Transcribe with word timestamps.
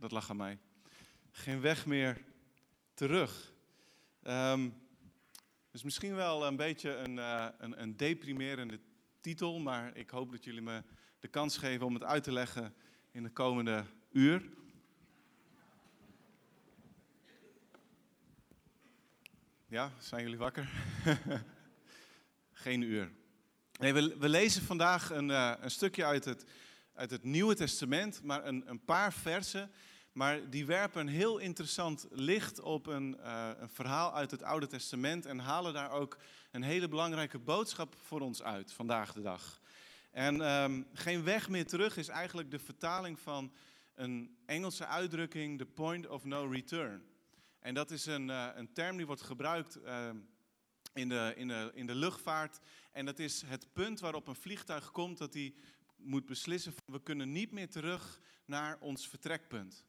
dat 0.00 0.12
lag 0.12 0.30
aan 0.30 0.36
mij. 0.36 0.58
Geen 1.30 1.60
weg 1.60 1.86
meer 1.86 2.24
terug. 2.94 3.52
Um, 4.22 4.74
dus 5.70 5.82
misschien 5.82 6.14
wel 6.14 6.46
een 6.46 6.56
beetje 6.56 6.94
een, 6.94 7.16
uh, 7.16 7.46
een, 7.58 7.82
een 7.82 7.96
deprimerende 7.96 8.80
titel, 9.20 9.58
maar 9.58 9.96
ik 9.96 10.10
hoop 10.10 10.30
dat 10.30 10.44
jullie 10.44 10.62
me 10.62 10.82
de 11.18 11.28
kans 11.28 11.56
geven 11.56 11.86
om 11.86 11.94
het 11.94 12.04
uit 12.04 12.22
te 12.22 12.32
leggen 12.32 12.74
in 13.10 13.22
de 13.22 13.30
komende 13.30 13.84
uur. 14.10 14.42
Ja, 19.66 19.92
zijn 19.98 20.22
jullie 20.22 20.38
wakker? 20.38 20.70
Geen 22.52 22.82
uur. 22.82 23.10
Nee, 23.78 23.92
we, 23.92 24.16
we 24.18 24.28
lezen 24.28 24.62
vandaag 24.62 25.10
een, 25.10 25.28
uh, 25.28 25.54
een 25.60 25.70
stukje 25.70 26.04
uit 26.04 26.24
het, 26.24 26.44
uit 26.94 27.10
het 27.10 27.24
Nieuwe 27.24 27.54
Testament, 27.54 28.22
maar 28.22 28.46
een, 28.46 28.70
een 28.70 28.84
paar 28.84 29.12
versen. 29.12 29.70
Maar 30.20 30.50
die 30.50 30.66
werpen 30.66 31.00
een 31.00 31.12
heel 31.12 31.38
interessant 31.38 32.06
licht 32.10 32.60
op 32.60 32.86
een, 32.86 33.16
uh, 33.20 33.50
een 33.58 33.68
verhaal 33.68 34.14
uit 34.14 34.30
het 34.30 34.42
Oude 34.42 34.66
Testament 34.66 35.26
en 35.26 35.38
halen 35.38 35.72
daar 35.72 35.90
ook 35.90 36.18
een 36.50 36.62
hele 36.62 36.88
belangrijke 36.88 37.38
boodschap 37.38 37.94
voor 38.02 38.20
ons 38.20 38.42
uit 38.42 38.72
vandaag 38.72 39.12
de 39.12 39.22
dag. 39.22 39.60
En 40.10 40.40
um, 40.40 40.86
geen 40.92 41.24
weg 41.24 41.48
meer 41.48 41.66
terug 41.66 41.96
is 41.96 42.08
eigenlijk 42.08 42.50
de 42.50 42.58
vertaling 42.58 43.18
van 43.18 43.52
een 43.94 44.36
Engelse 44.46 44.86
uitdrukking, 44.86 45.58
the 45.58 45.66
point 45.66 46.06
of 46.08 46.24
no 46.24 46.46
return. 46.46 47.02
En 47.58 47.74
dat 47.74 47.90
is 47.90 48.06
een, 48.06 48.28
uh, 48.28 48.48
een 48.54 48.72
term 48.72 48.96
die 48.96 49.06
wordt 49.06 49.22
gebruikt 49.22 49.78
uh, 49.84 50.08
in, 50.92 51.08
de, 51.08 51.32
in, 51.36 51.48
de, 51.48 51.70
in 51.74 51.86
de 51.86 51.94
luchtvaart. 51.94 52.58
En 52.92 53.04
dat 53.04 53.18
is 53.18 53.42
het 53.46 53.72
punt 53.72 54.00
waarop 54.00 54.26
een 54.26 54.36
vliegtuig 54.36 54.90
komt 54.90 55.18
dat 55.18 55.34
hij 55.34 55.54
moet 55.96 56.26
beslissen: 56.26 56.74
we 56.84 57.02
kunnen 57.02 57.32
niet 57.32 57.50
meer 57.50 57.70
terug 57.70 58.20
naar 58.44 58.78
ons 58.80 59.08
vertrekpunt. 59.08 59.88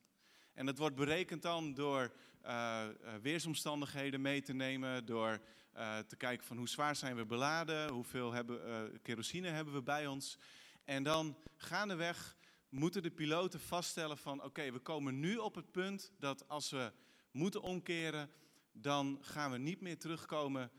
En 0.62 0.67
dat 0.67 0.78
wordt 0.78 0.95
berekend 0.95 1.42
dan 1.42 1.73
door 1.73 2.12
uh, 2.45 2.84
weersomstandigheden 3.22 4.22
mee 4.22 4.42
te 4.42 4.54
nemen, 4.54 5.06
door 5.06 5.42
uh, 5.78 5.98
te 5.98 6.16
kijken 6.16 6.45
van 6.45 6.58
hoe 6.58 6.70
zwaar 6.70 6.95
zijn 6.95 7.16
we 7.16 7.26
beladen, 7.26 7.90
hoeveel 7.90 8.31
hebben, 8.31 9.02
kerosine 9.02 9.48
hebben 9.48 9.73
we 9.73 9.82
bij 9.82 10.08
ons. 10.08 10.38
En 10.84 11.04
dan 11.04 11.38
gaandeweg 11.58 12.38
moeten 12.70 13.04
de 13.04 13.12
piloten 13.12 13.59
vaststellen 13.59 14.17
van 14.17 14.44
oké, 14.44 14.72
we 14.72 14.80
komen 14.80 15.20
nu 15.20 15.38
op 15.38 15.56
het 15.56 15.72
punt 15.72 16.12
dat 16.20 16.48
als 16.48 16.70
we 16.70 16.92
moeten 17.32 17.62
omkeren, 17.62 18.30
dan 18.72 19.17
gaan 19.22 19.52
we 19.52 19.58
niet 19.58 19.82
meer 19.82 19.98
terugkomen 19.98 20.72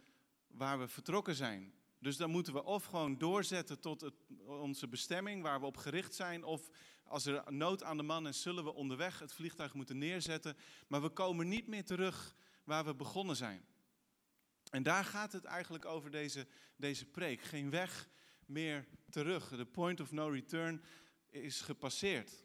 waar 0.47 0.79
we 0.79 0.89
vertrokken 0.89 1.35
zijn. 1.35 1.73
Dus 1.99 2.17
dan 2.17 2.31
moeten 2.31 2.53
we 2.53 2.65
of 2.65 2.85
gewoon 2.85 3.19
doorzetten 3.19 3.81
tot 3.81 4.01
het, 4.01 4.15
onze 4.47 4.89
bestemming 4.89 5.43
waar 5.43 5.61
we 5.61 5.67
op 5.67 5.77
gericht 5.77 6.15
zijn, 6.15 6.45
of 6.45 6.71
als 7.13 7.27
er 7.27 7.53
nood 7.53 7.83
aan 7.83 7.97
de 7.97 8.03
man 8.03 8.29
is, 8.29 8.43
zullen 8.43 8.65
we 8.65 8.75
onderweg 8.75 9.19
het 9.19 9.33
vliegtuig 9.33 9.75
moeten 9.75 9.99
neerzetten. 9.99 10.57
Maar 10.87 11.03
we 11.03 11.09
komen 11.09 11.49
niet 11.49 11.67
meer 11.67 11.85
terug 11.85 12.35
waar 12.65 12.85
we 12.85 12.95
begonnen 12.95 13.37
zijn. 13.37 13.65
En 14.71 14.83
daar 14.83 15.05
gaat 15.05 15.33
het 15.33 15.45
eigenlijk 15.45 15.85
over 15.85 16.11
deze, 16.11 16.47
deze 16.77 17.07
preek. 17.07 17.43
Geen 17.43 17.71
weg 17.71 18.09
meer 18.47 18.87
terug. 19.11 19.49
De 19.49 19.65
point 19.67 20.01
of 20.01 20.13
no 20.13 20.29
return 20.29 20.83
is 21.31 21.61
gepasseerd. 21.61 22.45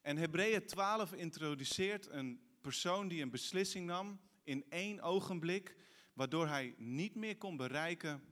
En 0.00 0.16
Hebreeën 0.16 0.66
12 0.66 1.12
introduceert 1.12 2.06
een 2.06 2.40
persoon 2.60 3.08
die 3.08 3.22
een 3.22 3.30
beslissing 3.30 3.86
nam 3.86 4.20
in 4.44 4.64
één 4.70 5.00
ogenblik, 5.00 5.76
waardoor 6.12 6.48
hij 6.48 6.74
niet 6.78 7.14
meer 7.14 7.36
kon 7.36 7.56
bereiken 7.56 8.22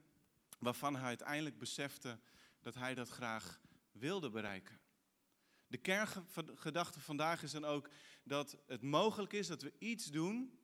waarvan 0.58 0.96
hij 0.96 1.04
uiteindelijk 1.04 1.58
besefte 1.58 2.18
dat 2.60 2.74
hij 2.74 2.94
dat 2.94 3.08
graag 3.08 3.60
wilde 3.92 4.30
bereiken. 4.30 4.84
De 5.66 5.78
kerngedachte 5.78 7.00
vandaag 7.00 7.42
is 7.42 7.52
dan 7.52 7.64
ook 7.64 7.90
dat 8.24 8.56
het 8.66 8.82
mogelijk 8.82 9.32
is 9.32 9.46
dat 9.46 9.62
we 9.62 9.72
iets 9.78 10.06
doen 10.06 10.58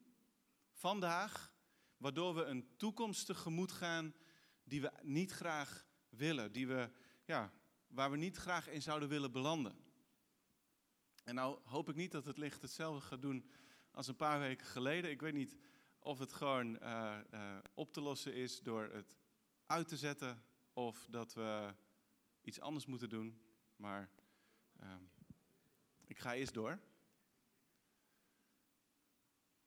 vandaag, 0.73 1.55
waardoor 1.97 2.35
we 2.35 2.45
een 2.45 2.77
toekomst 2.77 3.27
tegemoet 3.27 3.73
gaan 3.73 4.15
die 4.65 4.81
we 4.81 4.93
niet 5.03 5.33
graag 5.33 5.87
willen, 6.09 6.53
die 6.53 6.67
we, 6.67 6.91
ja, 7.25 7.53
waar 7.87 8.11
we 8.11 8.17
niet 8.17 8.37
graag 8.37 8.69
in 8.69 8.83
zouden 8.83 9.09
willen 9.09 9.33
belanden. 9.33 9.77
En 11.25 11.35
nou 11.35 11.59
hoop 11.65 11.89
ik 11.89 11.95
niet 11.95 12.13
dat 12.13 12.25
het 12.25 12.39
licht 12.39 12.63
hetzelfde 12.63 13.01
gaat 13.01 13.23
doen 13.23 13.51
als 13.91 14.09
een 14.09 14.17
paar 14.17 14.39
weken 14.39 14.67
geleden. 14.67 15.11
Ik 15.11 15.21
weet 15.21 15.35
niet 15.35 15.57
of 15.99 16.19
het 16.19 16.33
gewoon 16.33 16.83
uh, 16.83 17.19
uh, 17.35 17.59
op 17.75 17.93
te 17.93 18.01
lossen 18.01 18.35
is 18.35 18.61
door 18.61 18.89
het 18.93 19.17
uit 19.67 19.89
te 19.89 19.97
zetten 19.97 20.45
of 20.73 21.07
dat 21.11 21.35
we 21.35 21.75
iets 22.43 22.61
anders 22.61 22.87
moeten 22.87 23.09
doen. 23.09 23.43
Maar 23.77 24.11
um, 24.83 25.11
ik 26.05 26.19
ga 26.19 26.35
eerst 26.35 26.55
door. 26.55 26.79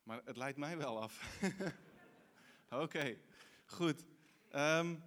Maar 0.03 0.21
het 0.25 0.37
leidt 0.37 0.57
mij 0.57 0.77
wel 0.77 1.01
af. 1.01 1.39
Oké, 2.83 3.17
goed. 3.65 4.05
Um, 4.51 5.03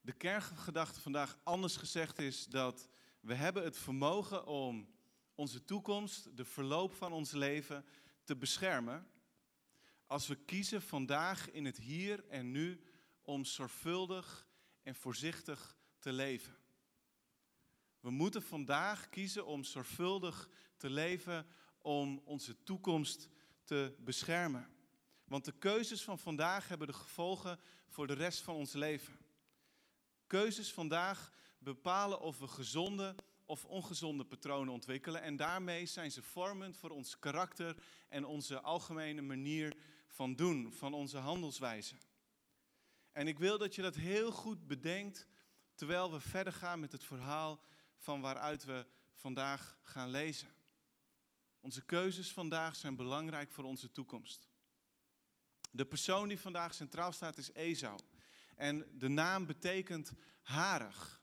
de 0.00 0.12
kerngedachte 0.12 1.00
vandaag 1.00 1.38
anders 1.42 1.76
gezegd 1.76 2.18
is 2.18 2.46
dat 2.46 2.88
we 3.20 3.34
hebben 3.34 3.64
het 3.64 3.76
vermogen 3.76 4.46
om 4.46 4.88
onze 5.34 5.64
toekomst, 5.64 6.36
de 6.36 6.44
verloop 6.44 6.94
van 6.94 7.12
ons 7.12 7.32
leven 7.32 7.84
te 8.24 8.36
beschermen. 8.36 9.08
Als 10.06 10.26
we 10.26 10.36
kiezen 10.36 10.82
vandaag 10.82 11.50
in 11.50 11.64
het 11.64 11.76
hier 11.76 12.28
en 12.28 12.50
nu 12.50 12.80
om 13.24 13.44
zorgvuldig 13.44 14.46
en 14.82 14.94
voorzichtig 14.94 15.76
te 15.98 16.12
leven. 16.12 16.56
We 18.00 18.10
moeten 18.10 18.42
vandaag 18.42 19.08
kiezen 19.08 19.46
om 19.46 19.64
zorgvuldig 19.64 20.48
te 20.76 20.90
leven 20.90 21.46
om 21.78 22.20
onze 22.24 22.62
toekomst 22.62 23.28
te 23.62 23.94
beschermen. 23.98 24.68
Want 25.24 25.44
de 25.44 25.52
keuzes 25.58 26.02
van 26.02 26.18
vandaag 26.18 26.68
hebben 26.68 26.86
de 26.86 26.92
gevolgen 26.92 27.60
voor 27.88 28.06
de 28.06 28.12
rest 28.12 28.40
van 28.40 28.54
ons 28.54 28.72
leven. 28.72 29.18
Keuzes 30.26 30.72
vandaag 30.72 31.32
bepalen 31.58 32.20
of 32.20 32.38
we 32.38 32.48
gezonde 32.48 33.14
of 33.44 33.64
ongezonde 33.64 34.24
patronen 34.24 34.72
ontwikkelen. 34.72 35.22
En 35.22 35.36
daarmee 35.36 35.86
zijn 35.86 36.10
ze 36.10 36.22
vormend 36.22 36.76
voor 36.76 36.90
ons 36.90 37.18
karakter 37.18 37.76
en 38.08 38.24
onze 38.24 38.60
algemene 38.60 39.22
manier 39.22 39.76
van 40.06 40.34
doen, 40.34 40.72
van 40.72 40.94
onze 40.94 41.18
handelswijze. 41.18 41.94
En 43.14 43.28
ik 43.28 43.38
wil 43.38 43.58
dat 43.58 43.74
je 43.74 43.82
dat 43.82 43.94
heel 43.94 44.32
goed 44.32 44.66
bedenkt 44.66 45.26
terwijl 45.74 46.12
we 46.12 46.20
verder 46.20 46.52
gaan 46.52 46.80
met 46.80 46.92
het 46.92 47.04
verhaal 47.04 47.60
van 47.96 48.20
waaruit 48.20 48.64
we 48.64 48.86
vandaag 49.12 49.78
gaan 49.82 50.10
lezen. 50.10 50.48
Onze 51.60 51.84
keuzes 51.84 52.32
vandaag 52.32 52.76
zijn 52.76 52.96
belangrijk 52.96 53.52
voor 53.52 53.64
onze 53.64 53.92
toekomst. 53.92 54.48
De 55.70 55.86
persoon 55.86 56.28
die 56.28 56.40
vandaag 56.40 56.74
centraal 56.74 57.12
staat 57.12 57.38
is 57.38 57.52
Esau. 57.52 57.98
En 58.56 58.98
de 58.98 59.08
naam 59.08 59.46
betekent 59.46 60.12
harig. 60.42 61.22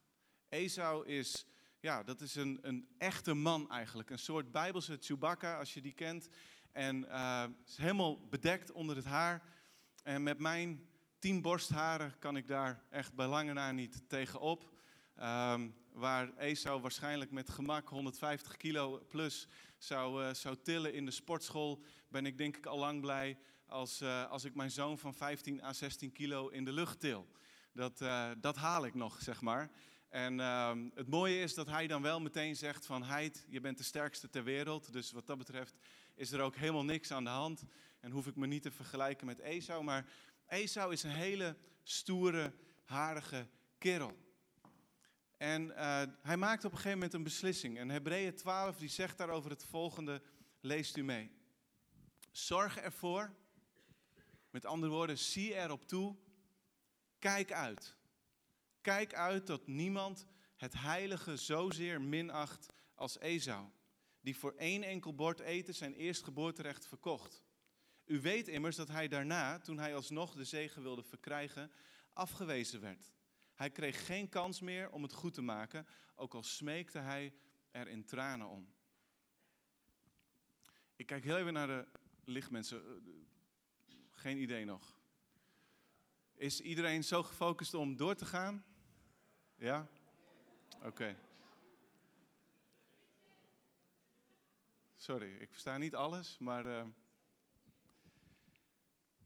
Esau 0.49 1.07
is, 1.07 1.45
ja, 1.79 2.03
dat 2.03 2.21
is 2.21 2.35
een, 2.35 2.59
een 2.61 2.95
echte 2.97 3.33
man 3.33 3.69
eigenlijk. 3.69 4.09
Een 4.09 4.19
soort 4.19 4.51
bijbelse 4.51 4.97
Chewbacca, 5.01 5.57
als 5.57 5.73
je 5.73 5.81
die 5.81 5.93
kent. 5.93 6.29
En 6.71 7.03
uh, 7.03 7.45
is 7.65 7.77
helemaal 7.77 8.27
bedekt 8.27 8.71
onder 8.71 8.95
het 8.95 9.05
haar. 9.05 9.43
En 10.03 10.23
met 10.23 10.39
mijn 10.39 10.89
tien 11.21 11.41
borstharen 11.41 12.13
kan 12.19 12.37
ik 12.37 12.47
daar 12.47 12.83
echt 12.89 13.13
bij 13.13 13.27
lange 13.27 13.53
na 13.53 13.71
niet 13.71 14.03
tegenop. 14.07 14.69
Um, 15.19 15.75
waar 15.91 16.37
Esau 16.37 16.81
waarschijnlijk 16.81 17.31
met 17.31 17.49
gemak 17.49 17.87
150 17.89 18.57
kilo 18.57 19.05
plus 19.07 19.47
zou, 19.77 20.23
uh, 20.23 20.33
zou 20.33 20.57
tillen 20.63 20.93
in 20.93 21.05
de 21.05 21.11
sportschool, 21.11 21.83
ben 22.07 22.25
ik 22.25 22.37
denk 22.37 22.57
ik 22.57 22.65
al 22.65 22.77
lang 22.77 23.01
blij 23.01 23.37
als, 23.65 24.01
uh, 24.01 24.29
als 24.29 24.43
ik 24.43 24.55
mijn 24.55 24.71
zoon 24.71 24.97
van 24.97 25.13
15 25.13 25.63
à 25.63 25.73
16 25.73 26.11
kilo 26.11 26.47
in 26.47 26.65
de 26.65 26.71
lucht 26.71 26.99
til. 26.99 27.27
Dat, 27.73 28.01
uh, 28.01 28.29
dat 28.37 28.55
haal 28.55 28.85
ik 28.85 28.93
nog, 28.93 29.21
zeg 29.21 29.41
maar. 29.41 29.71
En 30.09 30.39
ehm, 30.39 30.89
het 30.93 31.07
mooie 31.07 31.41
is 31.41 31.53
dat 31.53 31.67
hij 31.67 31.87
dan 31.87 32.01
wel 32.01 32.19
meteen 32.21 32.55
zegt 32.55 32.85
van 32.85 33.03
Heid, 33.03 33.45
je 33.49 33.61
bent 33.61 33.77
de 33.77 33.83
sterkste 33.83 34.29
ter 34.29 34.43
wereld. 34.43 34.93
Dus 34.93 35.11
wat 35.11 35.27
dat 35.27 35.37
betreft 35.37 35.75
is 36.15 36.31
er 36.31 36.41
ook 36.41 36.55
helemaal 36.55 36.85
niks 36.85 37.11
aan 37.11 37.23
de 37.23 37.29
hand. 37.29 37.63
En 37.99 38.11
hoef 38.11 38.27
ik 38.27 38.35
me 38.35 38.47
niet 38.47 38.61
te 38.61 38.71
vergelijken 38.71 39.25
met 39.25 39.39
Esau. 39.39 39.83
Maar 39.83 40.05
Esau 40.51 40.91
is 40.91 41.03
een 41.03 41.09
hele 41.09 41.57
stoere, 41.83 42.53
harige 42.83 43.47
kerel. 43.77 44.17
En 45.37 45.67
uh, 45.67 46.03
hij 46.21 46.37
maakt 46.37 46.65
op 46.65 46.71
een 46.71 46.77
gegeven 46.77 46.97
moment 46.97 47.13
een 47.13 47.23
beslissing. 47.23 47.77
En 47.77 47.89
Hebreeën 47.89 48.35
12 48.35 48.77
die 48.77 48.89
zegt 48.89 49.17
daarover 49.17 49.49
het 49.49 49.63
volgende, 49.63 50.21
leest 50.59 50.97
u 50.97 51.03
mee. 51.03 51.31
Zorg 52.31 52.77
ervoor, 52.77 53.33
met 54.49 54.65
andere 54.65 54.91
woorden, 54.91 55.17
zie 55.17 55.55
erop 55.55 55.87
toe, 55.87 56.15
kijk 57.19 57.51
uit. 57.51 57.95
Kijk 58.81 59.13
uit 59.13 59.47
dat 59.47 59.67
niemand 59.67 60.25
het 60.55 60.73
heilige 60.73 61.35
zozeer 61.35 62.01
minacht 62.01 62.65
als 62.95 63.19
Esau, 63.19 63.65
die 64.21 64.37
voor 64.37 64.53
één 64.57 64.83
enkel 64.83 65.15
bord 65.15 65.39
eten 65.39 65.75
zijn 65.75 65.93
eerstgeboorterecht 65.93 66.87
verkocht. 66.87 67.41
U 68.11 68.21
weet 68.21 68.47
immers 68.47 68.75
dat 68.75 68.87
hij 68.87 69.07
daarna, 69.07 69.59
toen 69.59 69.77
hij 69.77 69.95
alsnog 69.95 70.33
de 70.33 70.43
zegen 70.43 70.81
wilde 70.81 71.03
verkrijgen, 71.03 71.71
afgewezen 72.13 72.81
werd. 72.81 73.13
Hij 73.53 73.69
kreeg 73.69 74.05
geen 74.05 74.29
kans 74.29 74.59
meer 74.59 74.89
om 74.89 75.03
het 75.03 75.13
goed 75.13 75.33
te 75.33 75.41
maken, 75.41 75.87
ook 76.15 76.33
al 76.33 76.43
smeekte 76.43 76.99
hij 76.99 77.33
er 77.71 77.87
in 77.87 78.05
tranen 78.05 78.47
om. 78.47 78.73
Ik 80.95 81.05
kijk 81.05 81.23
heel 81.23 81.37
even 81.37 81.53
naar 81.53 81.67
de 81.67 81.87
lichtmensen. 82.23 82.83
Geen 84.11 84.37
idee 84.37 84.65
nog. 84.65 84.99
Is 86.35 86.61
iedereen 86.61 87.03
zo 87.03 87.23
gefocust 87.23 87.73
om 87.73 87.95
door 87.95 88.15
te 88.15 88.25
gaan? 88.25 88.65
Ja? 89.55 89.87
Oké. 90.83 91.17
Sorry, 94.95 95.35
ik 95.35 95.51
versta 95.51 95.77
niet 95.77 95.95
alles, 95.95 96.37
maar. 96.37 96.65
Uh... 96.65 96.85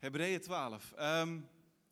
Hebreeën 0.05 0.41
12. 0.41 0.93
Um, 0.99 1.49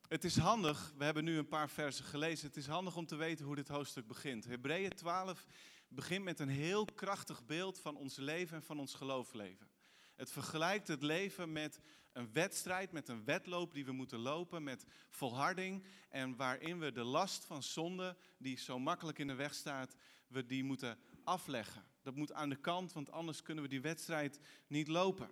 het 0.07 0.23
is 0.23 0.37
handig, 0.37 0.93
we 0.97 1.03
hebben 1.03 1.23
nu 1.23 1.37
een 1.37 1.47
paar 1.47 1.69
versen 1.69 2.05
gelezen. 2.05 2.47
Het 2.47 2.57
is 2.57 2.67
handig 2.67 2.95
om 2.95 3.05
te 3.05 3.15
weten 3.15 3.45
hoe 3.45 3.55
dit 3.55 3.67
hoofdstuk 3.67 4.07
begint. 4.07 4.45
Hebreeën 4.45 4.89
12 4.89 5.45
begint 5.87 6.23
met 6.23 6.39
een 6.39 6.49
heel 6.49 6.85
krachtig 6.85 7.45
beeld 7.45 7.79
van 7.79 7.95
ons 7.95 8.15
leven 8.15 8.55
en 8.55 8.63
van 8.63 8.79
ons 8.79 8.93
geloofsleven. 8.93 9.67
Het 10.15 10.31
vergelijkt 10.31 10.87
het 10.87 11.01
leven 11.01 11.51
met 11.51 11.79
een 12.11 12.33
wedstrijd, 12.33 12.91
met 12.91 13.09
een 13.09 13.25
wedloop 13.25 13.73
die 13.73 13.85
we 13.85 13.91
moeten 13.91 14.19
lopen, 14.19 14.63
met 14.63 14.85
volharding. 15.09 15.85
En 16.09 16.35
waarin 16.35 16.79
we 16.79 16.91
de 16.91 17.03
last 17.03 17.45
van 17.45 17.63
zonde, 17.63 18.17
die 18.37 18.57
zo 18.57 18.79
makkelijk 18.79 19.19
in 19.19 19.27
de 19.27 19.35
weg 19.35 19.53
staat, 19.53 19.95
we 20.27 20.45
die 20.45 20.63
moeten 20.63 20.97
afleggen. 21.23 21.83
Dat 22.01 22.15
moet 22.15 22.33
aan 22.33 22.49
de 22.49 22.59
kant, 22.59 22.93
want 22.93 23.11
anders 23.11 23.41
kunnen 23.41 23.63
we 23.63 23.69
die 23.69 23.81
wedstrijd 23.81 24.39
niet 24.67 24.87
lopen. 24.87 25.29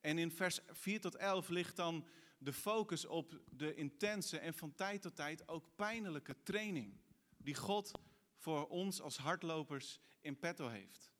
En 0.00 0.18
in 0.18 0.30
vers 0.30 0.58
4 0.70 1.00
tot 1.00 1.16
11 1.16 1.48
ligt 1.48 1.76
dan 1.76 2.06
de 2.38 2.52
focus 2.52 3.04
op 3.04 3.40
de 3.50 3.74
intense 3.74 4.38
en 4.38 4.54
van 4.54 4.74
tijd 4.74 5.02
tot 5.02 5.16
tijd 5.16 5.48
ook 5.48 5.74
pijnlijke 5.76 6.42
training 6.42 7.00
die 7.36 7.54
God 7.54 7.90
voor 8.36 8.68
ons 8.68 9.00
als 9.00 9.16
hardlopers 9.16 10.00
in 10.20 10.38
petto 10.38 10.68
heeft. 10.68 11.12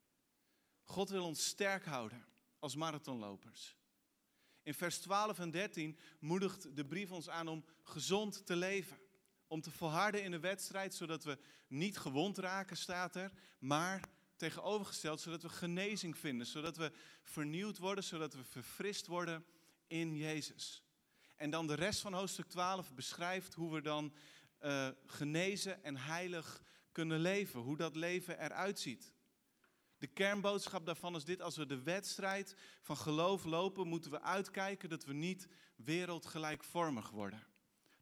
God 0.82 1.11
wil 1.11 1.25
ons 1.25 1.47
sterk 1.47 1.85
houden 1.85 2.27
als 2.59 2.75
marathonlopers. 2.75 3.77
In 4.62 4.75
vers 4.75 4.99
12 4.99 5.38
en 5.38 5.50
13 5.50 5.99
moedigt 6.19 6.76
de 6.76 6.87
brief 6.87 7.11
ons 7.11 7.29
aan 7.29 7.49
om 7.49 7.65
gezond 7.83 8.47
te 8.47 8.56
leven. 8.56 8.99
Om 9.47 9.61
te 9.61 9.71
volharden 9.71 10.23
in 10.23 10.31
de 10.31 10.41
wedstrijd, 10.41 10.94
zodat 10.94 11.25
we 11.25 11.38
niet 11.69 11.99
gewond 11.99 12.38
raken, 12.38 12.76
staat 12.76 13.17
er, 13.17 13.33
maar 13.59 14.09
tegenovergesteld, 14.40 15.20
zodat 15.20 15.42
we 15.42 15.48
genezing 15.48 16.16
vinden, 16.19 16.46
zodat 16.46 16.76
we 16.76 16.92
vernieuwd 17.22 17.78
worden, 17.78 18.04
zodat 18.04 18.34
we 18.34 18.44
verfrist 18.44 19.06
worden 19.06 19.44
in 19.87 20.16
Jezus. 20.16 20.84
En 21.37 21.50
dan 21.50 21.66
de 21.66 21.75
rest 21.75 22.00
van 22.00 22.12
hoofdstuk 22.12 22.46
12 22.46 22.94
beschrijft 22.94 23.54
hoe 23.54 23.72
we 23.72 23.81
dan 23.81 24.14
uh, 24.62 24.88
genezen 25.06 25.84
en 25.84 25.96
heilig 25.96 26.62
kunnen 26.92 27.20
leven, 27.20 27.60
hoe 27.60 27.76
dat 27.76 27.96
leven 27.96 28.40
eruit 28.44 28.81
ziet. 28.81 29.12
De 29.98 30.06
kernboodschap 30.06 30.87
daarvan 30.87 31.16
is 31.16 31.25
dit: 31.25 31.42
als 31.42 31.56
we 31.56 31.66
de 31.66 31.82
wedstrijd 31.82 32.54
van 32.81 32.96
geloof 32.96 33.44
lopen, 33.44 33.88
moeten 33.88 34.10
we 34.10 34.22
uitkijken 34.22 34.88
dat 34.88 35.04
we 35.04 35.12
niet 35.12 35.48
wereldgelijkvormig 35.76 37.10
worden. 37.10 37.46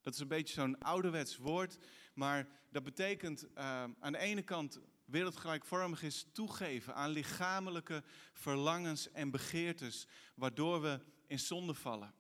Dat 0.03 0.15
is 0.15 0.21
een 0.21 0.29
beetje 0.29 0.55
zo'n 0.55 0.79
ouderwets 0.79 1.37
woord, 1.37 1.79
maar 2.15 2.49
dat 2.71 2.83
betekent 2.83 3.45
uh, 3.45 3.85
aan 4.01 4.13
de 4.13 4.19
ene 4.19 4.43
kant 4.43 4.81
wereldgelijkvormig 5.09 6.03
is 6.03 6.27
toegeven 6.33 6.95
aan 6.95 7.11
lichamelijke 7.11 8.03
verlangens 8.33 9.11
en 9.11 9.31
begeertes, 9.31 10.07
waardoor 10.35 10.83
we 10.83 11.01
in 11.27 11.39
zonde 11.39 11.75
vallen. 11.75 12.15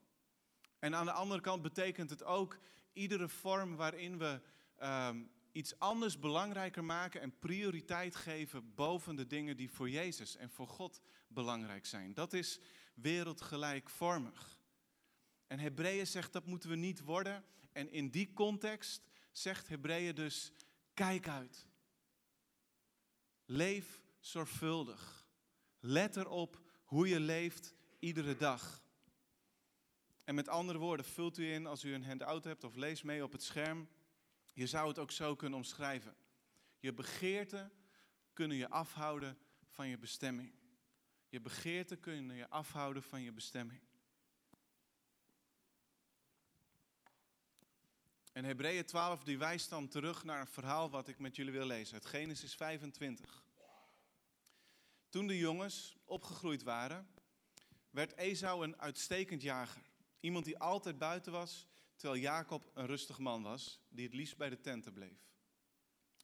En 0.78 0.94
aan 0.94 1.04
de 1.04 1.12
andere 1.12 1.40
kant 1.40 1.62
betekent 1.62 2.10
het 2.10 2.24
ook 2.24 2.58
iedere 2.92 3.28
vorm 3.28 3.76
waarin 3.76 4.18
we 4.18 4.40
uh, 4.80 5.10
iets 5.52 5.78
anders 5.78 6.18
belangrijker 6.18 6.84
maken 6.84 7.20
en 7.20 7.38
prioriteit 7.38 8.16
geven 8.16 8.74
boven 8.74 9.16
de 9.16 9.26
dingen 9.26 9.56
die 9.56 9.70
voor 9.70 9.90
Jezus 9.90 10.36
en 10.36 10.50
voor 10.50 10.68
God 10.68 11.00
belangrijk 11.28 11.86
zijn. 11.86 12.14
Dat 12.14 12.32
is 12.32 12.60
wereldgelijkvormig. 12.94 14.58
En 15.46 15.58
Hebreeën 15.58 16.06
zegt 16.06 16.32
dat 16.32 16.46
moeten 16.46 16.70
we 16.70 16.76
niet 16.76 17.00
worden. 17.00 17.44
En 17.72 17.92
in 17.92 18.10
die 18.10 18.32
context 18.32 19.02
zegt 19.32 19.68
Hebreeën 19.68 20.14
dus: 20.14 20.52
kijk 20.94 21.28
uit. 21.28 21.67
Leef 23.50 24.00
zorgvuldig. 24.20 25.26
Let 25.80 26.16
erop 26.16 26.60
hoe 26.84 27.08
je 27.08 27.20
leeft 27.20 27.74
iedere 27.98 28.36
dag. 28.36 28.82
En 30.24 30.34
met 30.34 30.48
andere 30.48 30.78
woorden, 30.78 31.06
vult 31.06 31.38
u 31.38 31.52
in 31.52 31.66
als 31.66 31.84
u 31.84 31.94
een 31.94 32.04
handout 32.04 32.44
hebt 32.44 32.64
of 32.64 32.74
lees 32.74 33.02
mee 33.02 33.24
op 33.24 33.32
het 33.32 33.42
scherm. 33.42 33.88
Je 34.52 34.66
zou 34.66 34.88
het 34.88 34.98
ook 34.98 35.10
zo 35.10 35.34
kunnen 35.34 35.58
omschrijven. 35.58 36.16
Je 36.78 36.92
begeerten 36.94 37.72
kunnen 38.32 38.56
je 38.56 38.68
afhouden 38.68 39.38
van 39.68 39.88
je 39.88 39.98
bestemming. 39.98 40.54
Je 41.28 41.40
begeerten 41.40 42.00
kunnen 42.00 42.36
je 42.36 42.48
afhouden 42.48 43.02
van 43.02 43.22
je 43.22 43.32
bestemming. 43.32 43.80
En 48.38 48.44
Hebreeën 48.44 48.84
12 48.84 49.24
die 49.24 49.38
wijst 49.38 49.70
dan 49.70 49.88
terug 49.88 50.24
naar 50.24 50.40
een 50.40 50.46
verhaal 50.46 50.90
wat 50.90 51.08
ik 51.08 51.18
met 51.18 51.36
jullie 51.36 51.52
wil 51.52 51.66
lezen. 51.66 51.94
Het 51.94 52.06
Genesis 52.06 52.54
25. 52.54 53.44
Toen 55.08 55.26
de 55.26 55.38
jongens 55.38 55.96
opgegroeid 56.04 56.62
waren, 56.62 57.08
werd 57.90 58.16
Esau 58.16 58.64
een 58.64 58.80
uitstekend 58.80 59.42
jager. 59.42 59.82
Iemand 60.20 60.44
die 60.44 60.58
altijd 60.58 60.98
buiten 60.98 61.32
was, 61.32 61.66
terwijl 61.96 62.20
Jacob 62.20 62.70
een 62.74 62.86
rustig 62.86 63.18
man 63.18 63.42
was, 63.42 63.80
die 63.88 64.04
het 64.04 64.14
liefst 64.14 64.36
bij 64.36 64.50
de 64.50 64.60
tenten 64.60 64.92
bleef. 64.92 65.28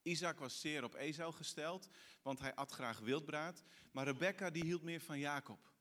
Isaac 0.03 0.39
was 0.39 0.61
zeer 0.61 0.85
op 0.85 0.95
Esau 0.95 1.33
gesteld, 1.33 1.89
want 2.23 2.39
hij 2.39 2.55
at 2.55 2.73
graag 2.73 2.99
wildbraad, 2.99 3.63
maar 3.91 4.05
Rebecca 4.05 4.51
die 4.51 4.65
hield 4.65 4.83
meer 4.83 5.01
van 5.01 5.19
Jacob. 5.19 5.73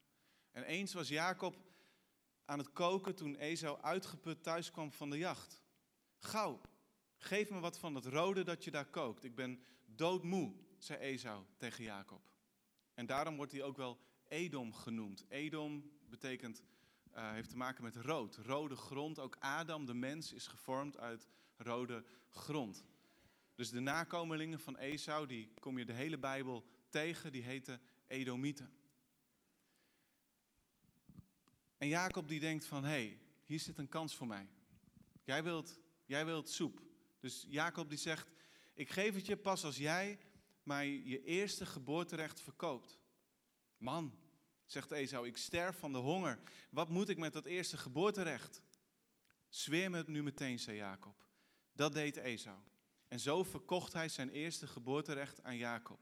En 0.51 0.63
eens 0.63 0.93
was 0.93 1.07
Jacob 1.07 1.55
aan 2.45 2.59
het 2.59 2.71
koken 2.71 3.15
toen 3.15 3.35
Esau 3.35 3.81
uitgeput 3.81 4.43
thuis 4.43 4.71
kwam 4.71 4.91
van 4.91 5.09
de 5.09 5.17
jacht. 5.17 5.62
Gauw, 6.23 6.61
geef 7.17 7.49
me 7.49 7.59
wat 7.59 7.79
van 7.79 7.93
dat 7.93 8.05
rode 8.05 8.43
dat 8.43 8.63
je 8.63 8.71
daar 8.71 8.89
kookt. 8.89 9.23
Ik 9.23 9.35
ben 9.35 9.63
doodmoe, 9.85 10.53
zei 10.77 10.99
Esau 10.99 11.43
tegen 11.57 11.83
Jacob. 11.83 12.21
En 12.93 13.05
daarom 13.05 13.35
wordt 13.35 13.51
hij 13.51 13.63
ook 13.63 13.77
wel 13.77 13.99
Edom 14.27 14.73
genoemd. 14.73 15.25
Edom 15.29 15.91
betekent 16.09 16.63
uh, 17.15 17.31
heeft 17.31 17.49
te 17.49 17.57
maken 17.57 17.83
met 17.83 17.95
rood, 17.95 18.35
rode 18.35 18.75
grond. 18.75 19.19
Ook 19.19 19.35
Adam, 19.39 19.85
de 19.85 19.93
mens, 19.93 20.33
is 20.33 20.47
gevormd 20.47 20.97
uit 20.97 21.27
rode 21.57 22.03
grond. 22.29 22.83
Dus 23.55 23.69
de 23.69 23.79
nakomelingen 23.79 24.59
van 24.59 24.77
Esau, 24.77 25.27
die 25.27 25.53
kom 25.59 25.77
je 25.77 25.85
de 25.85 25.93
hele 25.93 26.17
Bijbel 26.17 26.65
tegen, 26.89 27.31
die 27.31 27.43
heten 27.43 27.81
Edomieten. 28.07 28.73
En 31.77 31.87
Jacob 31.87 32.27
die 32.27 32.39
denkt 32.39 32.65
van, 32.65 32.83
hé, 32.83 32.89
hey, 32.89 33.19
hier 33.43 33.59
zit 33.59 33.77
een 33.77 33.89
kans 33.89 34.15
voor 34.15 34.27
mij. 34.27 34.47
Jij 35.23 35.43
wilt, 35.43 35.79
jij 36.05 36.25
wilt 36.25 36.49
soep. 36.49 36.81
Dus 37.19 37.45
Jacob 37.47 37.89
die 37.89 37.97
zegt, 37.97 38.31
ik 38.73 38.89
geef 38.89 39.15
het 39.15 39.25
je 39.25 39.37
pas 39.37 39.63
als 39.63 39.77
jij 39.77 40.19
mij 40.63 40.89
je 40.89 41.23
eerste 41.23 41.65
geboorterecht 41.65 42.41
verkoopt. 42.41 42.99
Man, 43.77 44.23
Zegt 44.65 44.91
Esau, 44.91 45.27
ik 45.27 45.37
sterf 45.37 45.77
van 45.77 45.91
de 45.91 45.97
honger. 45.97 46.39
Wat 46.69 46.89
moet 46.89 47.09
ik 47.09 47.17
met 47.17 47.33
dat 47.33 47.45
eerste 47.45 47.77
geboorterecht? 47.77 48.61
Zweer 49.49 49.89
me 49.89 49.97
het 49.97 50.07
nu 50.07 50.23
meteen, 50.23 50.59
zei 50.59 50.77
Jacob. 50.77 51.25
Dat 51.73 51.93
deed 51.93 52.17
Esau. 52.17 52.57
En 53.07 53.19
zo 53.19 53.43
verkocht 53.43 53.93
hij 53.93 54.09
zijn 54.09 54.29
eerste 54.29 54.67
geboorterecht 54.67 55.43
aan 55.43 55.57
Jacob. 55.57 55.99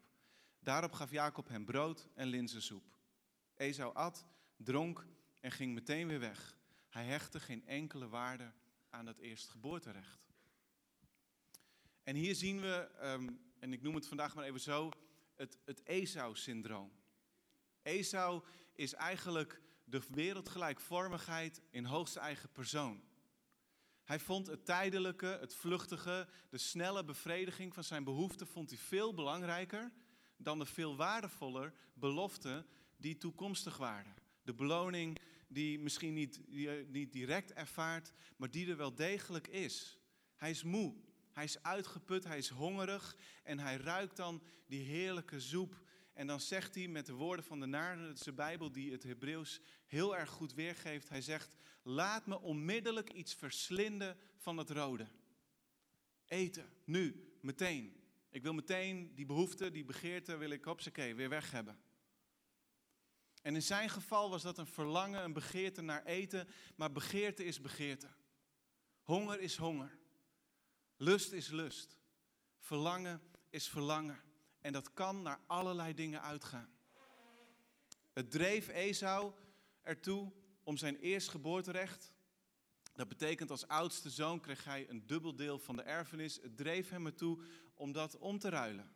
Daarop 0.60 0.92
gaf 0.92 1.12
Jacob 1.12 1.48
hem 1.48 1.66
brood 1.66 2.08
en 2.14 2.28
linzensoep. 2.28 2.84
Esau 3.56 3.96
at, 3.96 4.26
dronk 4.58 5.06
en 5.40 5.52
ging 5.52 5.74
meteen 5.74 6.08
weer 6.08 6.20
weg. 6.20 6.58
Hij 6.90 7.06
hechtte 7.06 7.40
geen 7.40 7.68
enkele 7.68 8.08
waarde 8.08 8.54
aan 8.92 9.06
dat 9.06 9.18
eerste 9.18 9.50
geboorterecht. 9.50 10.30
En 12.04 12.16
hier 12.16 12.36
zien 12.36 12.62
we, 12.62 12.90
ehm, 13.00 13.30
en 13.60 13.74
ik 13.74 13.82
noem 13.82 13.96
het 13.96 14.08
vandaag 14.08 14.36
maar 14.36 14.46
even 14.46 14.60
zo, 14.60 14.90
het, 15.36 15.58
het 15.66 15.84
Esau-syndroom. 15.84 16.92
Esau 17.82 18.44
is 18.74 18.94
eigenlijk 18.94 19.62
de 19.84 20.02
wereldgelijkvormigheid 20.10 21.62
in 21.70 21.86
hoogste 21.86 22.20
eigen 22.20 22.52
persoon. 22.52 23.04
Hij 24.04 24.20
vond 24.20 24.48
het 24.48 24.66
tijdelijke, 24.66 25.26
het 25.26 25.56
vluchtige, 25.56 26.28
de 26.50 26.58
snelle 26.58 27.04
bevrediging 27.04 27.74
van 27.74 27.84
zijn 27.84 28.04
behoeften 28.04 28.48
vond 28.48 28.70
hij 28.70 28.80
veel 28.80 29.14
belangrijker 29.14 29.92
dan 30.38 30.60
de 30.60 30.66
veel 30.66 30.96
waardevoller 30.96 31.74
beloften 31.94 32.66
die 32.98 33.18
toekomstig 33.18 33.78
waren. 33.78 34.16
De 34.44 34.54
beloning 34.54 35.20
die 35.54 35.80
misschien 35.80 36.14
niet, 36.14 36.40
niet 36.88 37.14
direct 37.14 37.54
ervaart, 37.54 38.14
maar 38.38 38.52
die 38.52 38.70
er 38.70 38.78
wel 38.78 38.96
degelijk 38.96 39.48
is. 39.48 40.00
Hij 40.36 40.50
is 40.50 40.64
moe, 40.64 40.94
hij 41.32 41.44
is 41.44 41.64
uitgeput, 41.64 42.24
hij 42.24 42.38
is 42.38 42.50
hongerig 42.50 43.16
en 43.44 43.60
hij 43.60 43.78
ruikt 43.78 44.16
dan 44.16 44.44
die 44.68 44.84
heerlijke 44.84 45.40
zoep 45.40 45.82
en 46.14 46.28
dan 46.28 46.40
zegt 46.40 46.76
hij 46.76 46.88
met 46.88 47.06
de 47.06 47.14
woorden 47.14 47.46
van 47.46 47.60
de 47.60 47.66
Naardense 47.66 48.34
Bijbel, 48.34 48.72
die 48.72 48.92
het 48.92 49.04
Hebreeuws 49.04 49.62
heel 49.88 50.18
erg 50.18 50.30
goed 50.30 50.54
weergeeft. 50.54 51.10
Hij 51.10 51.22
zegt, 51.22 51.56
laat 51.84 52.28
me 52.28 52.40
onmiddellijk 52.40 53.14
iets 53.14 53.34
verslinden 53.34 54.18
van 54.38 54.58
het 54.58 54.70
rode. 54.70 55.08
Eten, 56.26 56.70
nu, 56.86 57.34
meteen. 57.42 57.96
Ik 58.30 58.44
wil 58.44 58.54
meteen 58.54 59.16
die 59.16 59.26
behoefte, 59.26 59.72
die 59.72 59.86
begeerte, 59.86 60.38
wil 60.38 60.50
ik 60.50 60.64
hopsakee, 60.64 61.16
weer 61.16 61.30
weg 61.30 61.52
hebben. 61.52 61.80
En 63.42 63.56
in 63.56 63.64
zijn 63.64 63.90
geval 63.90 64.30
was 64.30 64.42
dat 64.42 64.58
een 64.58 64.68
verlangen, 64.68 65.24
een 65.24 65.34
begeerte 65.34 65.82
naar 65.82 66.06
eten, 66.06 66.48
maar 66.76 66.92
begeerte 66.92 67.44
is 67.44 67.62
begeerte. 67.62 68.08
Honger 69.02 69.40
is 69.40 69.56
honger. 69.56 69.98
Lust 70.98 71.32
is 71.32 71.48
lust. 71.48 71.98
Verlangen 72.60 73.22
is 73.50 73.68
verlangen. 73.68 74.22
En 74.60 74.74
dat 74.74 74.94
kan 74.94 75.22
naar 75.22 75.40
allerlei 75.48 75.94
dingen 75.94 76.22
uitgaan. 76.22 76.70
Het 78.14 78.32
dreef 78.32 78.68
Esau 78.68 79.34
ertoe 79.82 80.32
om 80.64 80.78
zijn 80.78 80.98
eerstgeboorterecht. 80.98 82.14
Dat 82.94 83.08
betekent 83.08 83.52
als 83.52 83.68
oudste 83.68 84.10
zoon 84.10 84.40
kreeg 84.40 84.64
hij 84.64 84.90
een 84.90 85.08
dubbel 85.08 85.36
deel 85.36 85.60
van 85.60 85.76
de 85.76 85.82
erfenis. 85.82 86.40
Het 86.42 86.58
dreef 86.58 86.90
hem 86.90 87.06
ertoe 87.06 87.44
om 87.74 87.92
dat 87.92 88.18
om 88.18 88.40
te 88.40 88.50
ruilen. 88.50 88.92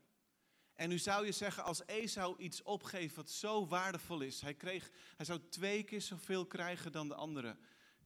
En 0.76 0.90
nu 0.90 0.98
zou 0.98 1.26
je 1.26 1.32
zeggen, 1.32 1.64
als 1.64 1.86
Esau 1.86 2.38
iets 2.38 2.62
opgeeft 2.62 3.16
wat 3.16 3.30
zo 3.30 3.68
waardevol 3.68 4.22
is, 4.22 4.42
hij, 4.42 4.54
kreeg, 4.54 4.92
hij 5.16 5.26
zou 5.26 5.40
twee 5.50 5.84
keer 5.84 6.02
zoveel 6.02 6.46
krijgen 6.46 6.92
dan 6.92 7.08
de 7.08 7.16
andere 7.16 7.58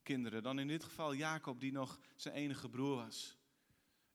kinderen. 0.02 0.42
Dan 0.42 0.58
in 0.58 0.68
dit 0.68 0.84
geval 0.84 1.14
Jacob, 1.14 1.60
die 1.60 1.72
nog 1.72 2.00
zijn 2.16 2.34
enige 2.34 2.68
broer 2.68 2.96
was. 2.96 3.36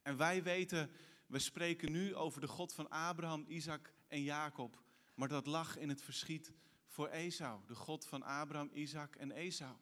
En 0.02 0.18
wij 0.18 0.44
weten, 0.44 0.92
we 1.28 1.40
spreken 1.40 1.92
nu 1.92 2.16
over 2.16 2.42
de 2.42 2.48
God 2.48 2.74
van 2.74 2.90
Abraham, 2.90 3.46
Isaac 3.48 3.94
en 4.08 4.22
Jacob. 4.22 4.84
Maar 5.14 5.28
dat 5.28 5.46
lag 5.46 5.78
in 5.78 5.90
het 5.90 6.02
verschiet 6.02 6.54
voor 6.88 7.08
Esau, 7.08 7.62
de 7.66 7.76
God 7.76 8.06
van 8.06 8.24
Abraham, 8.24 8.70
Isaac 8.74 9.16
en 9.16 9.32
Esau. 9.32 9.76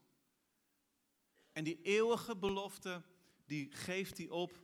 En 1.51 1.63
die 1.63 1.82
eeuwige 1.82 2.38
belofte, 2.38 3.03
die 3.46 3.72
geeft 3.72 4.18
hij 4.18 4.30
op, 4.30 4.63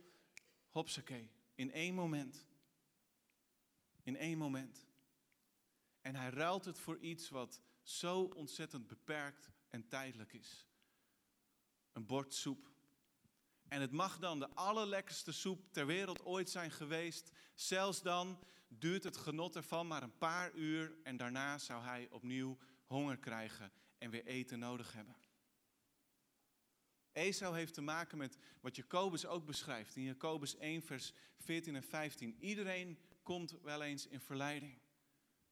hopsakee, 0.68 1.30
in 1.54 1.72
één 1.72 1.94
moment. 1.94 2.46
In 4.10 4.16
één 4.16 4.38
moment. 4.38 4.86
En 6.00 6.14
hij 6.14 6.30
ruilt 6.30 6.64
het 6.64 6.78
voor 6.78 6.98
iets 6.98 7.28
wat 7.28 7.60
zo 7.82 8.20
ontzettend 8.22 8.86
beperkt 8.86 9.50
en 9.68 9.88
tijdelijk 9.88 10.32
is. 10.32 10.68
Een 11.92 12.06
bord 12.06 12.34
soep. 12.34 12.70
En 13.68 13.80
het 13.80 13.90
mag 13.90 14.18
dan 14.18 14.38
de 14.38 14.48
allerlekkerste 14.54 15.32
soep 15.32 15.72
ter 15.72 15.86
wereld 15.86 16.24
ooit 16.24 16.50
zijn 16.50 16.70
geweest. 16.70 17.30
Zelfs 17.54 18.02
dan 18.02 18.44
duurt 18.68 19.04
het 19.04 19.16
genot 19.16 19.56
ervan 19.56 19.86
maar 19.86 20.02
een 20.02 20.18
paar 20.18 20.54
uur 20.54 20.96
en 21.02 21.16
daarna 21.16 21.58
zou 21.58 21.82
hij 21.82 22.08
opnieuw 22.10 22.58
honger 22.84 23.18
krijgen 23.18 23.72
en 23.98 24.10
weer 24.10 24.26
eten 24.26 24.58
nodig 24.58 24.92
hebben. 24.92 25.16
Esau 27.12 27.56
heeft 27.56 27.74
te 27.74 27.80
maken 27.80 28.18
met 28.18 28.38
wat 28.60 28.76
Jacobus 28.76 29.26
ook 29.26 29.46
beschrijft 29.46 29.96
in 29.96 30.02
Jacobus 30.02 30.56
1, 30.56 30.82
vers 30.82 31.12
14 31.38 31.74
en 31.76 31.82
15. 31.82 32.36
Iedereen 32.40 32.98
komt 33.22 33.50
wel 33.62 33.82
eens 33.82 34.06
in 34.06 34.20
verleiding 34.20 34.78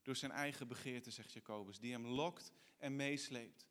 door 0.02 0.16
zijn 0.16 0.32
eigen 0.32 0.68
begeerte, 0.68 1.10
zegt 1.10 1.32
Jacobus, 1.32 1.78
die 1.78 1.92
hem 1.92 2.06
lokt 2.06 2.52
en 2.78 2.96
meesleept. 2.96 3.66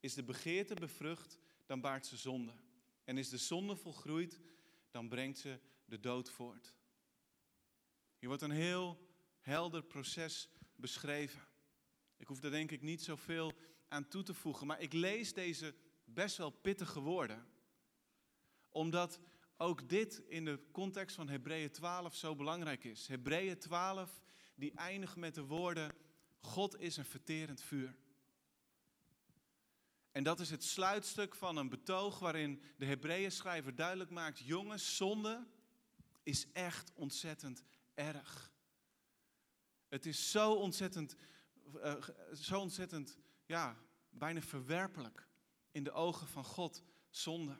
Is 0.00 0.14
de 0.14 0.22
begeerte 0.22 0.74
bevrucht, 0.74 1.38
dan 1.66 1.80
baart 1.80 2.06
ze 2.06 2.16
zonde. 2.16 2.54
En 3.04 3.18
is 3.18 3.28
de 3.28 3.36
zonde 3.36 3.76
volgroeid, 3.76 4.40
dan 4.90 5.08
brengt 5.08 5.38
ze 5.38 5.60
de 5.84 6.00
dood 6.00 6.30
voort. 6.30 6.74
Hier 8.18 8.28
wordt 8.28 8.42
een 8.42 8.50
heel 8.50 9.08
helder 9.40 9.82
proces 9.82 10.48
beschreven. 10.76 11.40
Ik 12.16 12.26
hoef 12.26 12.40
daar 12.40 12.50
denk 12.50 12.70
ik 12.70 12.82
niet 12.82 13.02
zoveel 13.02 13.52
aan 13.88 14.08
toe 14.08 14.22
te 14.22 14.34
voegen, 14.34 14.66
maar 14.66 14.80
ik 14.80 14.92
lees 14.92 15.32
deze 15.32 15.74
best 16.04 16.36
wel 16.36 16.50
pittige 16.50 17.00
woorden, 17.00 17.46
omdat 18.68 19.20
ook 19.64 19.88
dit 19.88 20.22
in 20.26 20.44
de 20.44 20.60
context 20.72 21.16
van 21.16 21.28
Hebreeën 21.28 21.70
12 21.70 22.14
zo 22.14 22.34
belangrijk 22.34 22.84
is. 22.84 23.06
Hebreeën 23.06 23.58
12, 23.58 24.22
die 24.54 24.74
eindigt 24.74 25.16
met 25.16 25.34
de 25.34 25.44
woorden, 25.44 25.94
God 26.40 26.80
is 26.80 26.96
een 26.96 27.04
verterend 27.04 27.62
vuur. 27.62 27.96
En 30.12 30.24
dat 30.24 30.40
is 30.40 30.50
het 30.50 30.64
sluitstuk 30.64 31.34
van 31.34 31.56
een 31.56 31.68
betoog 31.68 32.18
waarin 32.18 32.62
de 32.76 32.84
Hebreeën 32.84 33.32
schrijver 33.32 33.74
duidelijk 33.74 34.10
maakt, 34.10 34.38
jongens, 34.38 34.96
zonde 34.96 35.46
is 36.22 36.52
echt 36.52 36.92
ontzettend 36.94 37.62
erg. 37.94 38.52
Het 39.88 40.06
is 40.06 40.30
zo 40.30 40.52
ontzettend, 40.52 41.14
uh, 41.74 41.94
zo 42.34 42.60
ontzettend, 42.60 43.18
ja, 43.46 43.76
bijna 44.10 44.40
verwerpelijk 44.40 45.28
in 45.70 45.84
de 45.84 45.92
ogen 45.92 46.26
van 46.26 46.44
God, 46.44 46.82
zonde. 47.10 47.58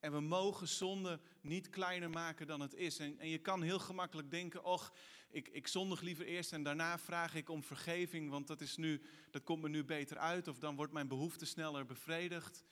En 0.00 0.12
we 0.12 0.20
mogen 0.20 0.68
zonde 0.68 1.20
niet 1.40 1.70
kleiner 1.70 2.10
maken 2.10 2.46
dan 2.46 2.60
het 2.60 2.74
is. 2.74 2.98
En, 2.98 3.18
en 3.18 3.28
je 3.28 3.38
kan 3.38 3.62
heel 3.62 3.78
gemakkelijk 3.78 4.30
denken, 4.30 4.64
och, 4.64 4.92
ik, 5.30 5.48
ik 5.48 5.66
zondig 5.66 6.00
liever 6.00 6.26
eerst 6.26 6.52
en 6.52 6.62
daarna 6.62 6.98
vraag 6.98 7.34
ik 7.34 7.48
om 7.48 7.62
vergeving, 7.62 8.30
want 8.30 8.46
dat, 8.46 8.60
is 8.60 8.76
nu, 8.76 9.02
dat 9.30 9.42
komt 9.42 9.62
me 9.62 9.68
nu 9.68 9.84
beter 9.84 10.18
uit. 10.18 10.48
Of 10.48 10.58
dan 10.58 10.76
wordt 10.76 10.92
mijn 10.92 11.08
behoefte 11.08 11.46
sneller 11.46 11.86
bevredigd. 11.86 12.64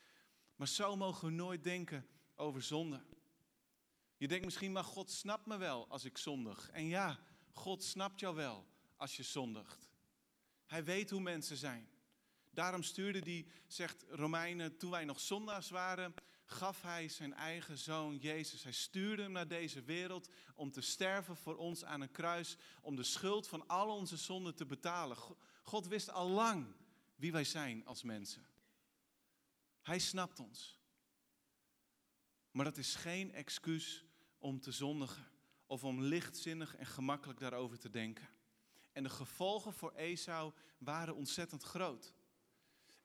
Maar 0.56 0.68
zo 0.68 0.96
mogen 0.96 1.28
we 1.28 1.34
nooit 1.34 1.64
denken 1.64 2.06
over 2.34 2.62
zonde. 2.62 3.00
Je 4.16 4.28
denkt 4.28 4.44
misschien, 4.44 4.72
maar 4.72 4.84
God 4.84 5.10
snapt 5.10 5.46
me 5.46 5.56
wel 5.56 5.88
als 5.88 6.04
ik 6.04 6.18
zondig. 6.18 6.70
En 6.70 6.86
ja, 6.86 7.18
God 7.52 7.84
snapt 7.84 8.20
jou 8.20 8.34
wel 8.34 8.66
als 8.96 9.16
je 9.16 9.22
zondigt. 9.22 9.88
Hij 10.66 10.84
weet 10.84 11.10
hoe 11.10 11.20
mensen 11.20 11.56
zijn. 11.56 11.88
Daarom 12.50 12.82
stuurde 12.82 13.18
hij, 13.18 13.46
zegt 13.66 14.04
Romeinen, 14.08 14.76
toen 14.76 14.90
wij 14.90 15.04
nog 15.04 15.20
zondags 15.20 15.70
waren, 15.70 16.14
gaf 16.50 16.82
hij 16.82 17.08
zijn 17.08 17.34
eigen 17.34 17.78
zoon 17.78 18.16
Jezus. 18.16 18.62
Hij 18.62 18.72
stuurde 18.72 19.22
hem 19.22 19.32
naar 19.32 19.48
deze 19.48 19.82
wereld 19.82 20.28
om 20.54 20.70
te 20.70 20.80
sterven 20.80 21.36
voor 21.36 21.56
ons 21.56 21.84
aan 21.84 22.00
een 22.00 22.10
kruis, 22.10 22.56
om 22.80 22.96
de 22.96 23.02
schuld 23.02 23.48
van 23.48 23.66
al 23.66 23.96
onze 23.96 24.16
zonden 24.16 24.54
te 24.54 24.66
betalen. 24.66 25.16
God 25.62 25.86
wist 25.86 26.10
al 26.10 26.28
lang 26.28 26.66
wie 27.16 27.32
wij 27.32 27.44
zijn 27.44 27.86
als 27.86 28.02
mensen. 28.02 28.46
Hij 29.82 29.98
snapt 29.98 30.40
ons. 30.40 30.78
Maar 32.50 32.64
dat 32.64 32.76
is 32.76 32.94
geen 32.94 33.32
excuus 33.32 34.04
om 34.38 34.60
te 34.60 34.72
zondigen 34.72 35.26
of 35.66 35.84
om 35.84 36.02
lichtzinnig 36.02 36.76
en 36.76 36.86
gemakkelijk 36.86 37.38
daarover 37.38 37.78
te 37.78 37.90
denken. 37.90 38.28
En 38.92 39.02
de 39.02 39.08
gevolgen 39.08 39.72
voor 39.72 39.92
Esau 39.92 40.52
waren 40.78 41.14
ontzettend 41.14 41.62
groot. 41.62 42.14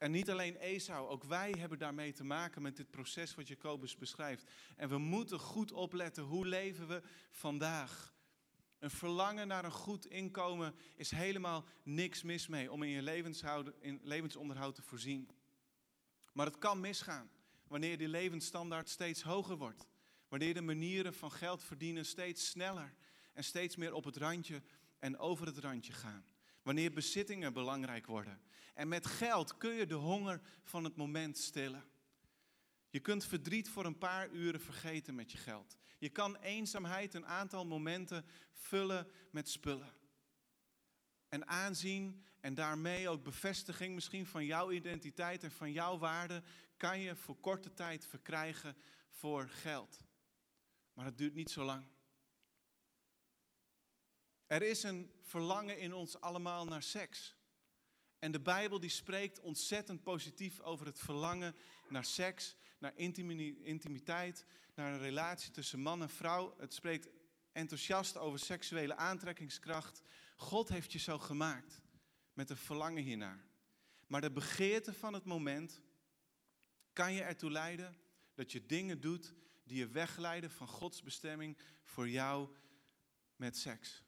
En 0.03 0.11
niet 0.11 0.29
alleen 0.29 0.55
Esau, 0.55 1.09
ook 1.09 1.23
wij 1.23 1.55
hebben 1.57 1.77
daarmee 1.77 2.11
te 2.11 2.23
maken 2.23 2.61
met 2.61 2.77
dit 2.77 2.89
proces 2.89 3.35
wat 3.35 3.47
Jacobus 3.47 3.97
beschrijft. 3.97 4.51
En 4.75 4.89
we 4.89 4.97
moeten 4.97 5.39
goed 5.39 5.71
opletten, 5.71 6.23
hoe 6.23 6.47
leven 6.47 6.87
we 6.87 7.01
vandaag? 7.31 8.13
Een 8.79 8.89
verlangen 8.89 9.47
naar 9.47 9.65
een 9.65 9.71
goed 9.71 10.05
inkomen 10.05 10.75
is 10.95 11.11
helemaal 11.11 11.65
niks 11.83 12.23
mis 12.23 12.47
mee 12.47 12.71
om 12.71 12.83
in 12.83 12.89
je 12.89 13.71
in 13.79 13.99
levensonderhoud 14.03 14.75
te 14.75 14.81
voorzien. 14.81 15.29
Maar 16.33 16.45
het 16.45 16.57
kan 16.57 16.79
misgaan 16.79 17.29
wanneer 17.67 17.97
die 17.97 18.07
levensstandaard 18.07 18.89
steeds 18.89 19.21
hoger 19.21 19.57
wordt. 19.57 19.87
Wanneer 20.27 20.53
de 20.53 20.61
manieren 20.61 21.13
van 21.13 21.31
geld 21.31 21.63
verdienen 21.63 22.05
steeds 22.05 22.49
sneller 22.49 22.93
en 23.33 23.43
steeds 23.43 23.75
meer 23.75 23.93
op 23.93 24.03
het 24.03 24.17
randje 24.17 24.61
en 24.99 25.17
over 25.17 25.45
het 25.45 25.57
randje 25.57 25.93
gaan. 25.93 26.25
Wanneer 26.63 26.93
bezittingen 26.93 27.53
belangrijk 27.53 28.05
worden. 28.05 28.41
En 28.73 28.87
met 28.87 29.05
geld 29.05 29.57
kun 29.57 29.73
je 29.73 29.85
de 29.85 29.93
honger 29.93 30.41
van 30.63 30.83
het 30.83 30.95
moment 30.95 31.37
stillen. 31.37 31.83
Je 32.89 32.99
kunt 32.99 33.25
verdriet 33.25 33.69
voor 33.69 33.85
een 33.85 33.97
paar 33.97 34.29
uren 34.29 34.61
vergeten 34.61 35.15
met 35.15 35.31
je 35.31 35.37
geld. 35.37 35.77
Je 35.97 36.09
kan 36.09 36.35
eenzaamheid 36.35 37.13
een 37.13 37.25
aantal 37.25 37.65
momenten 37.65 38.25
vullen 38.51 39.07
met 39.31 39.49
spullen. 39.49 39.93
En 41.29 41.47
aanzien 41.47 42.25
en 42.39 42.53
daarmee 42.53 43.09
ook 43.09 43.23
bevestiging 43.23 43.95
misschien 43.95 44.25
van 44.25 44.45
jouw 44.45 44.71
identiteit 44.71 45.43
en 45.43 45.51
van 45.51 45.71
jouw 45.71 45.97
waarde 45.97 46.43
kan 46.77 46.99
je 46.99 47.15
voor 47.15 47.39
korte 47.39 47.73
tijd 47.73 48.07
verkrijgen 48.07 48.77
voor 49.09 49.47
geld. 49.47 50.03
Maar 50.93 51.05
het 51.05 51.17
duurt 51.17 51.33
niet 51.33 51.49
zo 51.49 51.63
lang. 51.63 51.85
Er 54.53 54.61
is 54.61 54.83
een 54.83 55.11
verlangen 55.21 55.79
in 55.79 55.93
ons 55.93 56.21
allemaal 56.21 56.65
naar 56.65 56.83
seks. 56.83 57.35
En 58.19 58.31
de 58.31 58.39
Bijbel 58.39 58.79
die 58.79 58.89
spreekt 58.89 59.39
ontzettend 59.39 60.03
positief 60.03 60.59
over 60.59 60.85
het 60.85 60.99
verlangen 60.99 61.55
naar 61.89 62.05
seks, 62.05 62.55
naar 62.77 62.93
intimiteit, 63.63 64.45
naar 64.75 64.93
een 64.93 64.99
relatie 64.99 65.51
tussen 65.51 65.79
man 65.79 66.01
en 66.01 66.09
vrouw. 66.09 66.55
Het 66.57 66.73
spreekt 66.73 67.09
enthousiast 67.51 68.17
over 68.17 68.39
seksuele 68.39 68.95
aantrekkingskracht. 68.95 70.01
God 70.35 70.69
heeft 70.69 70.91
je 70.91 70.99
zo 70.99 71.19
gemaakt 71.19 71.81
met 72.33 72.49
een 72.49 72.57
verlangen 72.57 73.03
hiernaar. 73.03 73.45
Maar 74.07 74.21
de 74.21 74.31
begeerte 74.31 74.93
van 74.93 75.13
het 75.13 75.25
moment 75.25 75.81
kan 76.91 77.13
je 77.13 77.21
ertoe 77.21 77.51
leiden 77.51 77.97
dat 78.33 78.51
je 78.51 78.65
dingen 78.65 79.01
doet 79.01 79.33
die 79.63 79.77
je 79.77 79.87
wegleiden 79.87 80.51
van 80.51 80.67
Gods 80.67 81.01
bestemming 81.01 81.57
voor 81.83 82.09
jou 82.09 82.55
met 83.35 83.57
seks. 83.57 84.03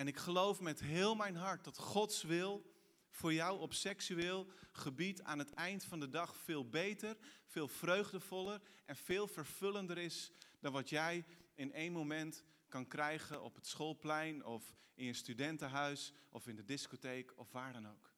En 0.00 0.08
ik 0.08 0.16
geloof 0.16 0.60
met 0.60 0.80
heel 0.80 1.14
mijn 1.14 1.36
hart 1.36 1.64
dat 1.64 1.78
Gods 1.78 2.22
wil 2.22 2.74
voor 3.10 3.32
jou 3.32 3.60
op 3.60 3.72
seksueel 3.72 4.46
gebied 4.72 5.22
aan 5.22 5.38
het 5.38 5.52
eind 5.52 5.84
van 5.84 6.00
de 6.00 6.08
dag 6.08 6.36
veel 6.36 6.68
beter, 6.68 7.16
veel 7.46 7.68
vreugdevoller 7.68 8.60
en 8.84 8.96
veel 8.96 9.26
vervullender 9.26 9.98
is 9.98 10.32
dan 10.60 10.72
wat 10.72 10.88
jij 10.88 11.24
in 11.54 11.72
één 11.72 11.92
moment 11.92 12.44
kan 12.68 12.86
krijgen 12.86 13.42
op 13.42 13.54
het 13.54 13.66
schoolplein 13.66 14.44
of 14.44 14.74
in 14.94 15.04
je 15.04 15.12
studentenhuis 15.12 16.12
of 16.28 16.46
in 16.46 16.56
de 16.56 16.64
discotheek 16.64 17.32
of 17.36 17.52
waar 17.52 17.72
dan 17.72 17.88
ook. 17.88 18.12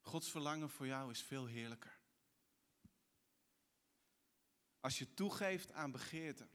Gods 0.00 0.30
verlangen 0.30 0.70
voor 0.70 0.86
jou 0.86 1.10
is 1.10 1.22
veel 1.22 1.46
heerlijker. 1.46 1.98
Als 4.80 4.98
je 4.98 5.14
toegeeft 5.14 5.72
aan 5.72 5.90
begeerte, 5.90 6.48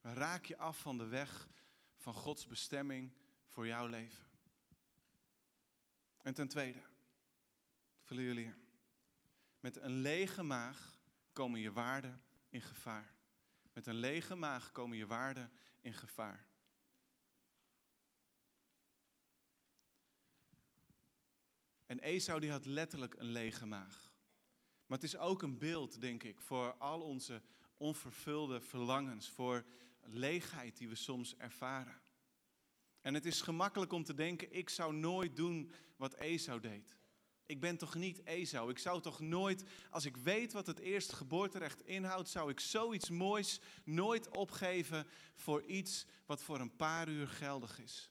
raak 0.00 0.44
je 0.44 0.56
af 0.56 0.78
van 0.78 0.98
de 0.98 1.06
weg 1.06 1.48
van 1.96 2.14
Gods 2.14 2.46
bestemming 2.46 3.12
voor 3.46 3.66
jouw 3.66 3.86
leven. 3.86 4.24
En 6.22 6.34
ten 6.34 6.48
tweede, 6.48 6.82
vullen 8.02 8.24
jullie 8.24 8.54
Met 9.60 9.76
een 9.76 10.00
lege 10.00 10.42
maag 10.42 10.98
komen 11.32 11.60
je 11.60 11.72
waarden 11.72 12.22
in 12.48 12.62
gevaar. 12.62 13.14
Met 13.72 13.86
een 13.86 13.94
lege 13.94 14.34
maag 14.34 14.72
komen 14.72 14.96
je 14.96 15.06
waarden 15.06 15.52
in 15.80 15.94
gevaar. 15.94 16.48
En 21.86 21.98
Esau 21.98 22.40
die 22.40 22.50
had 22.50 22.66
letterlijk 22.66 23.14
een 23.14 23.30
lege 23.30 23.66
maag. 23.66 24.12
Maar 24.86 24.98
het 24.98 25.06
is 25.06 25.16
ook 25.16 25.42
een 25.42 25.58
beeld, 25.58 26.00
denk 26.00 26.22
ik, 26.22 26.40
voor 26.40 26.72
al 26.74 27.00
onze 27.00 27.42
onvervulde 27.76 28.60
verlangens, 28.60 29.28
voor 29.28 29.64
leegheid 30.04 30.76
die 30.76 30.88
we 30.88 30.94
soms 30.94 31.36
ervaren. 31.36 32.00
En 33.00 33.14
het 33.14 33.26
is 33.26 33.40
gemakkelijk 33.40 33.92
om 33.92 34.04
te 34.04 34.14
denken, 34.14 34.52
ik 34.52 34.68
zou 34.68 34.94
nooit 34.94 35.36
doen 35.36 35.70
wat 35.96 36.14
Esau 36.14 36.60
deed. 36.60 36.96
Ik 37.46 37.60
ben 37.60 37.76
toch 37.76 37.94
niet 37.94 38.24
Esau? 38.24 38.70
Ik 38.70 38.78
zou 38.78 39.00
toch 39.00 39.20
nooit, 39.20 39.64
als 39.90 40.04
ik 40.04 40.16
weet 40.16 40.52
wat 40.52 40.66
het 40.66 40.78
eerste 40.78 41.16
geboorterecht 41.16 41.82
inhoudt, 41.82 42.28
zou 42.28 42.50
ik 42.50 42.60
zoiets 42.60 43.10
moois 43.10 43.60
nooit 43.84 44.36
opgeven 44.36 45.06
voor 45.34 45.62
iets 45.62 46.06
wat 46.26 46.42
voor 46.42 46.60
een 46.60 46.76
paar 46.76 47.08
uur 47.08 47.28
geldig 47.28 47.78
is. 47.78 48.10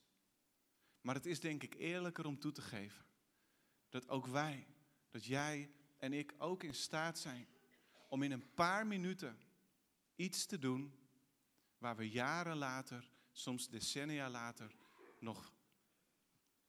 Maar 1.02 1.16
het 1.16 1.26
is 1.26 1.40
denk 1.40 1.64
ik 1.64 1.76
eerlijker 1.76 2.26
om 2.26 2.40
toe 2.40 2.52
te 2.52 2.62
geven 2.62 3.06
dat 3.90 4.10
ook 4.10 4.28
wij, 4.28 4.68
dat 5.10 5.26
jij 5.26 5.72
en 5.98 6.14
ik 6.14 6.34
ook 6.38 6.64
in 6.64 6.74
staat 6.74 7.20
zijn 7.20 7.48
om 8.08 8.24
in 8.24 8.32
een 8.32 8.54
paar 8.54 8.88
minuten 8.88 9.40
iets 10.16 10.46
te 10.46 10.60
doen 10.60 10.94
waar 11.80 11.96
we 11.96 12.10
jaren 12.10 12.58
later, 12.58 13.10
soms 13.32 13.70
decennia 13.70 14.30
later, 14.30 14.76
nog 15.20 15.54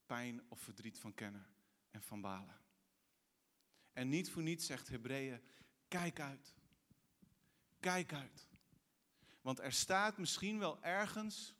pijn 0.07 0.43
of 0.49 0.61
verdriet 0.61 0.99
van 0.99 1.14
kennen 1.14 1.47
en 1.90 2.02
van 2.02 2.21
balen. 2.21 2.61
En 3.93 4.09
niet 4.09 4.31
voor 4.31 4.43
niets 4.43 4.67
zegt 4.67 4.88
Hebreeën, 4.88 5.40
kijk 5.88 6.21
uit. 6.21 6.55
Kijk 7.81 8.12
uit. 8.12 8.49
Want 9.40 9.59
er 9.59 9.73
staat 9.73 10.19
misschien 10.19 10.59
wel 10.59 10.83
ergens 10.83 11.55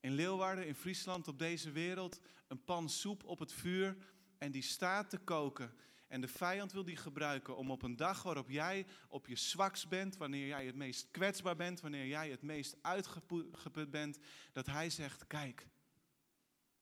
in 0.00 0.12
Leeuwarden, 0.12 0.66
in 0.66 0.74
Friesland, 0.74 1.28
op 1.28 1.38
deze 1.38 1.70
wereld, 1.70 2.20
een 2.46 2.64
pan 2.64 2.88
soep 2.88 3.24
op 3.24 3.38
het 3.38 3.52
vuur 3.52 3.96
en 4.38 4.50
die 4.50 4.62
staat 4.62 5.10
te 5.10 5.18
koken. 5.18 5.76
En 6.08 6.20
de 6.20 6.28
vijand 6.28 6.72
wil 6.72 6.84
die 6.84 6.96
gebruiken 6.96 7.56
om 7.56 7.70
op 7.70 7.82
een 7.82 7.96
dag 7.96 8.22
waarop 8.22 8.50
jij 8.50 8.86
op 9.08 9.26
je 9.26 9.36
zwakst 9.36 9.88
bent, 9.88 10.16
wanneer 10.16 10.46
jij 10.46 10.66
het 10.66 10.74
meest 10.74 11.10
kwetsbaar 11.10 11.56
bent, 11.56 11.80
wanneer 11.80 12.06
jij 12.06 12.30
het 12.30 12.42
meest 12.42 12.76
uitgeput 12.82 13.90
bent, 13.90 14.18
dat 14.52 14.66
hij 14.66 14.90
zegt, 14.90 15.26
kijk, 15.26 15.68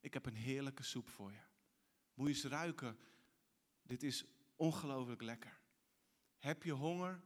ik 0.01 0.15
heb 0.15 0.27
een 0.27 0.37
heerlijke 0.37 0.83
soep 0.83 1.09
voor 1.09 1.33
je. 1.33 1.43
Moet 2.15 2.29
je 2.29 2.35
eens 2.35 2.45
ruiken, 2.45 2.99
dit 3.83 4.03
is 4.03 4.25
ongelooflijk 4.57 5.23
lekker. 5.23 5.61
Heb 6.39 6.63
je 6.63 6.73
honger? 6.73 7.23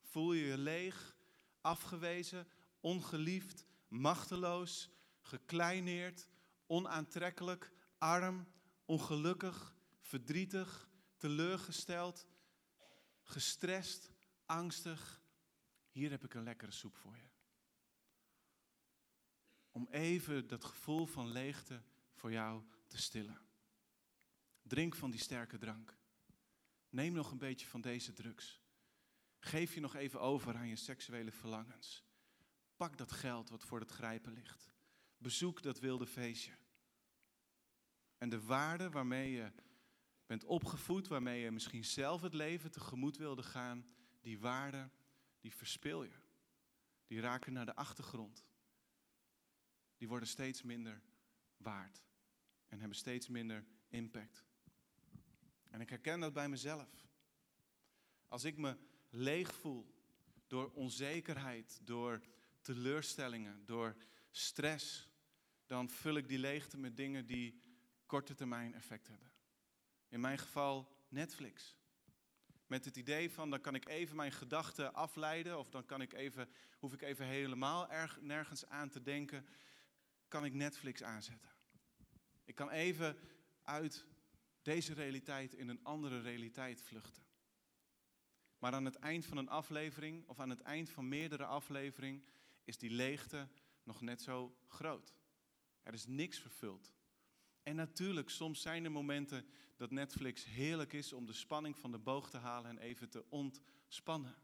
Voel 0.00 0.32
je 0.32 0.44
je 0.44 0.58
leeg, 0.58 1.16
afgewezen, 1.60 2.48
ongeliefd, 2.80 3.64
machteloos, 3.88 4.90
gekleineerd, 5.20 6.28
onaantrekkelijk, 6.66 7.72
arm, 7.98 8.46
ongelukkig, 8.84 9.74
verdrietig, 10.00 10.90
teleurgesteld, 11.22 12.26
gestrest, 13.22 14.10
angstig. 14.46 15.22
Hier 15.90 16.10
heb 16.10 16.24
ik 16.24 16.34
een 16.34 16.42
lekkere 16.42 16.70
soep 16.70 16.96
voor 16.96 17.16
je. 17.16 17.28
Om 19.70 19.88
even 19.90 20.46
dat 20.46 20.64
gevoel 20.64 21.06
van 21.06 21.26
leegte 21.26 21.82
voor 22.12 22.32
jou 22.32 22.62
te 22.86 22.98
stillen. 22.98 23.40
Drink 24.62 24.94
van 24.94 25.10
die 25.10 25.20
sterke 25.20 25.58
drank. 25.58 25.96
Neem 26.88 27.12
nog 27.12 27.30
een 27.30 27.38
beetje 27.38 27.66
van 27.66 27.80
deze 27.80 28.12
drugs. 28.12 28.60
Geef 29.38 29.74
je 29.74 29.80
nog 29.80 29.94
even 29.94 30.20
over 30.20 30.56
aan 30.56 30.68
je 30.68 30.76
seksuele 30.76 31.32
verlangens. 31.32 32.04
Pak 32.76 32.98
dat 32.98 33.12
geld 33.12 33.48
wat 33.48 33.64
voor 33.64 33.80
het 33.80 33.90
grijpen 33.90 34.32
ligt. 34.32 34.70
Bezoek 35.16 35.62
dat 35.62 35.78
wilde 35.78 36.06
feestje. 36.06 36.56
En 38.18 38.28
de 38.28 38.40
waarde 38.40 38.90
waarmee 38.90 39.32
je 39.32 39.52
bent 40.38 40.44
opgevoed, 40.44 41.08
waarmee 41.08 41.40
je 41.40 41.50
misschien 41.50 41.84
zelf 41.84 42.20
het 42.20 42.34
leven 42.34 42.70
tegemoet 42.70 43.16
wilde 43.16 43.42
gaan, 43.42 43.86
die 44.20 44.38
waarde, 44.38 44.90
die 45.40 45.54
verspil 45.54 46.02
je. 46.02 46.18
Die 47.06 47.20
raken 47.20 47.52
naar 47.52 47.66
de 47.66 47.74
achtergrond. 47.74 48.44
Die 49.96 50.08
worden 50.08 50.28
steeds 50.28 50.62
minder 50.62 51.02
waard 51.56 52.04
en 52.68 52.78
hebben 52.78 52.96
steeds 52.96 53.28
minder 53.28 53.64
impact. 53.88 54.44
En 55.70 55.80
ik 55.80 55.90
herken 55.90 56.20
dat 56.20 56.32
bij 56.32 56.48
mezelf. 56.48 57.06
Als 58.28 58.44
ik 58.44 58.56
me 58.56 58.76
leeg 59.10 59.54
voel 59.54 59.94
door 60.46 60.70
onzekerheid, 60.70 61.80
door 61.82 62.20
teleurstellingen, 62.60 63.66
door 63.66 63.96
stress, 64.30 65.08
dan 65.66 65.90
vul 65.90 66.16
ik 66.16 66.28
die 66.28 66.38
leegte 66.38 66.78
met 66.78 66.96
dingen 66.96 67.26
die 67.26 67.62
korte 68.06 68.34
termijn 68.34 68.74
effect 68.74 69.08
hebben. 69.08 69.31
In 70.12 70.20
mijn 70.20 70.38
geval 70.38 70.88
Netflix. 71.08 71.76
Met 72.66 72.84
het 72.84 72.96
idee 72.96 73.30
van 73.30 73.50
dan 73.50 73.60
kan 73.60 73.74
ik 73.74 73.88
even 73.88 74.16
mijn 74.16 74.32
gedachten 74.32 74.94
afleiden 74.94 75.58
of 75.58 75.70
dan 75.70 75.84
kan 75.84 76.00
ik 76.00 76.12
even, 76.12 76.48
hoef 76.78 76.92
ik 76.92 77.02
even 77.02 77.26
helemaal 77.26 77.88
erg, 77.90 78.20
nergens 78.20 78.68
aan 78.68 78.88
te 78.88 79.02
denken, 79.02 79.46
kan 80.28 80.44
ik 80.44 80.52
Netflix 80.52 81.02
aanzetten. 81.02 81.50
Ik 82.44 82.54
kan 82.54 82.70
even 82.70 83.16
uit 83.62 84.04
deze 84.62 84.94
realiteit 84.94 85.54
in 85.54 85.68
een 85.68 85.84
andere 85.84 86.20
realiteit 86.20 86.82
vluchten. 86.82 87.22
Maar 88.58 88.72
aan 88.72 88.84
het 88.84 88.96
eind 88.96 89.26
van 89.26 89.36
een 89.36 89.48
aflevering 89.48 90.28
of 90.28 90.40
aan 90.40 90.50
het 90.50 90.60
eind 90.60 90.90
van 90.90 91.08
meerdere 91.08 91.44
afleveringen 91.44 92.24
is 92.64 92.78
die 92.78 92.90
leegte 92.90 93.48
nog 93.82 94.00
net 94.00 94.22
zo 94.22 94.56
groot. 94.66 95.14
Er 95.82 95.92
is 95.92 96.06
niks 96.06 96.38
vervuld. 96.38 96.92
En 97.62 97.76
natuurlijk, 97.76 98.30
soms 98.30 98.60
zijn 98.60 98.84
er 98.84 98.90
momenten 98.90 99.46
dat 99.76 99.90
Netflix 99.90 100.44
heerlijk 100.44 100.92
is 100.92 101.12
om 101.12 101.26
de 101.26 101.32
spanning 101.32 101.78
van 101.78 101.90
de 101.90 101.98
boog 101.98 102.30
te 102.30 102.38
halen 102.38 102.70
en 102.70 102.78
even 102.78 103.08
te 103.08 103.24
ontspannen. 103.28 104.34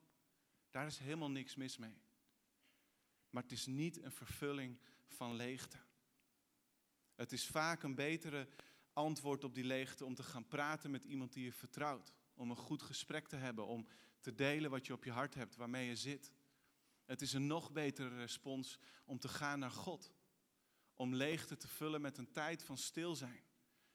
Daar 0.71 0.87
is 0.87 0.99
helemaal 0.99 1.31
niks 1.31 1.55
mis 1.55 1.77
mee. 1.77 1.97
Maar 3.31 3.43
het 3.43 3.53
is 3.53 3.67
niet 3.67 4.03
een 4.03 4.13
vervulling 4.13 4.79
van 5.07 5.35
leegte. 5.35 5.77
Het 7.15 7.33
is 7.33 7.47
vaak 7.47 7.83
een 7.83 7.95
betere 7.95 8.49
antwoord 8.93 9.45
op 9.45 9.55
die 9.55 9.65
leegte 9.65 10.05
om 10.05 10.15
te 10.15 10.23
gaan 10.23 10.47
praten 10.47 10.91
met 10.91 11.05
iemand 11.05 11.33
die 11.33 11.45
je 11.45 11.53
vertrouwt. 11.53 12.13
Om 12.35 12.51
een 12.51 12.57
goed 12.57 12.83
gesprek 12.83 13.29
te 13.29 13.37
hebben, 13.37 13.67
om 13.67 13.87
te 14.21 14.35
delen 14.35 14.71
wat 14.71 14.87
je 14.87 14.93
op 14.93 15.05
je 15.05 15.11
hart 15.11 15.35
hebt, 15.35 15.57
waarmee 15.57 15.87
je 15.87 15.97
zit. 15.97 16.33
Het 17.05 17.23
is 17.23 17.33
een 17.33 17.47
nog 17.47 17.73
betere 17.73 18.17
respons 18.17 18.79
om 19.05 19.19
te 19.19 19.29
gaan 19.29 19.59
naar 19.59 19.71
God 19.71 20.13
om 20.99 21.15
leegte 21.15 21.57
te 21.57 21.69
vullen 21.69 22.01
met 22.01 22.19
een 22.19 22.33
tijd 22.33 22.63
van 22.63 22.79
stil 22.79 23.17
zijn. 23.17 23.43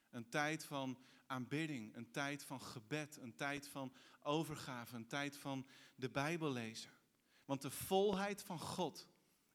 Een 0.10 0.30
tijd 0.30 0.66
van 0.66 0.98
aanbidding, 1.26 1.96
een 1.96 2.12
tijd 2.12 2.44
van 2.44 2.62
gebed, 2.62 3.18
een 3.18 3.36
tijd 3.36 3.68
van 3.68 3.94
overgave, 4.22 4.96
een 4.96 5.08
tijd 5.08 5.38
van 5.38 5.68
de 5.96 6.10
Bijbel 6.10 6.52
lezen. 6.52 6.92
Want 7.46 7.62
de 7.62 7.72
volheid 7.72 8.44
van 8.44 8.60
God 8.60 9.08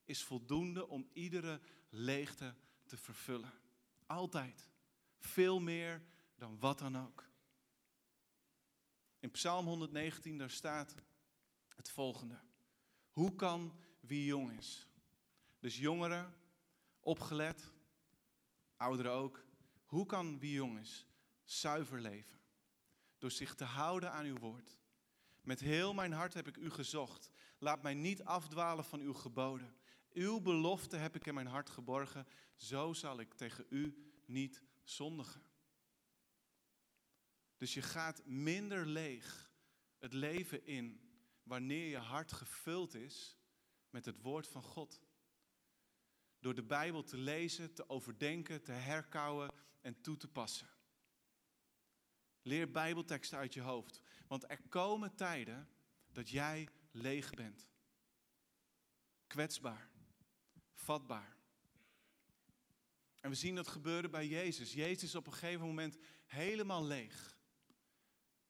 is 0.04 0.22
voldoende 0.22 0.88
om 0.88 1.08
iedere 1.12 1.60
leegte 1.88 2.54
te 2.86 2.96
vervullen. 2.96 3.52
Altijd. 4.06 4.70
Veel 5.18 5.60
meer 5.60 6.02
dan 6.34 6.58
wat 6.58 6.78
dan 6.78 6.98
ook. 6.98 7.24
In 9.18 9.30
Psalm 9.30 9.66
119 9.66 10.38
daar 10.38 10.50
staat 10.50 10.94
het 11.74 11.90
volgende. 11.90 12.40
Hoe 13.10 13.34
kan 13.34 13.72
wie 14.00 14.24
jong 14.24 14.58
is? 14.58 14.86
Dus 15.58 15.78
jongeren, 15.78 16.34
opgelet, 17.08 17.72
ouderen 18.76 19.12
ook. 19.12 19.44
Hoe 19.84 20.06
kan 20.06 20.38
wie 20.38 20.52
jong 20.52 20.78
is 20.78 21.06
zuiver 21.44 22.00
leven? 22.00 22.40
Door 23.18 23.30
zich 23.30 23.54
te 23.54 23.64
houden 23.64 24.12
aan 24.12 24.24
uw 24.24 24.38
woord. 24.38 24.78
Met 25.40 25.60
heel 25.60 25.94
mijn 25.94 26.12
hart 26.12 26.34
heb 26.34 26.48
ik 26.48 26.56
u 26.56 26.70
gezocht. 26.70 27.30
Laat 27.58 27.82
mij 27.82 27.94
niet 27.94 28.24
afdwalen 28.24 28.84
van 28.84 29.00
uw 29.00 29.14
geboden. 29.14 29.76
Uw 30.12 30.40
belofte 30.40 30.96
heb 30.96 31.14
ik 31.14 31.26
in 31.26 31.34
mijn 31.34 31.46
hart 31.46 31.70
geborgen. 31.70 32.26
Zo 32.56 32.92
zal 32.92 33.20
ik 33.20 33.34
tegen 33.34 33.66
u 33.68 34.12
niet 34.24 34.62
zondigen. 34.82 35.42
Dus 37.56 37.74
je 37.74 37.82
gaat 37.82 38.22
minder 38.24 38.86
leeg 38.86 39.52
het 39.98 40.12
leven 40.12 40.66
in 40.66 41.00
wanneer 41.42 41.88
je 41.88 41.98
hart 41.98 42.32
gevuld 42.32 42.94
is 42.94 43.36
met 43.90 44.04
het 44.04 44.20
woord 44.20 44.48
van 44.48 44.62
God. 44.62 45.00
Door 46.40 46.54
de 46.54 46.62
Bijbel 46.62 47.02
te 47.02 47.16
lezen, 47.16 47.74
te 47.74 47.88
overdenken, 47.88 48.62
te 48.62 48.72
herkauwen 48.72 49.50
en 49.80 50.00
toe 50.00 50.16
te 50.16 50.28
passen. 50.28 50.68
Leer 52.42 52.70
Bijbelteksten 52.70 53.38
uit 53.38 53.54
je 53.54 53.60
hoofd, 53.60 54.02
want 54.26 54.50
er 54.50 54.60
komen 54.68 55.14
tijden 55.14 55.68
dat 56.12 56.28
jij 56.28 56.68
leeg 56.90 57.30
bent. 57.30 57.66
Kwetsbaar, 59.26 59.90
vatbaar. 60.72 61.36
En 63.20 63.30
we 63.30 63.36
zien 63.36 63.54
dat 63.54 63.68
gebeuren 63.68 64.10
bij 64.10 64.26
Jezus. 64.26 64.72
Jezus 64.72 65.02
is 65.02 65.14
op 65.14 65.26
een 65.26 65.32
gegeven 65.32 65.66
moment 65.66 65.98
helemaal 66.26 66.84
leeg. 66.84 67.36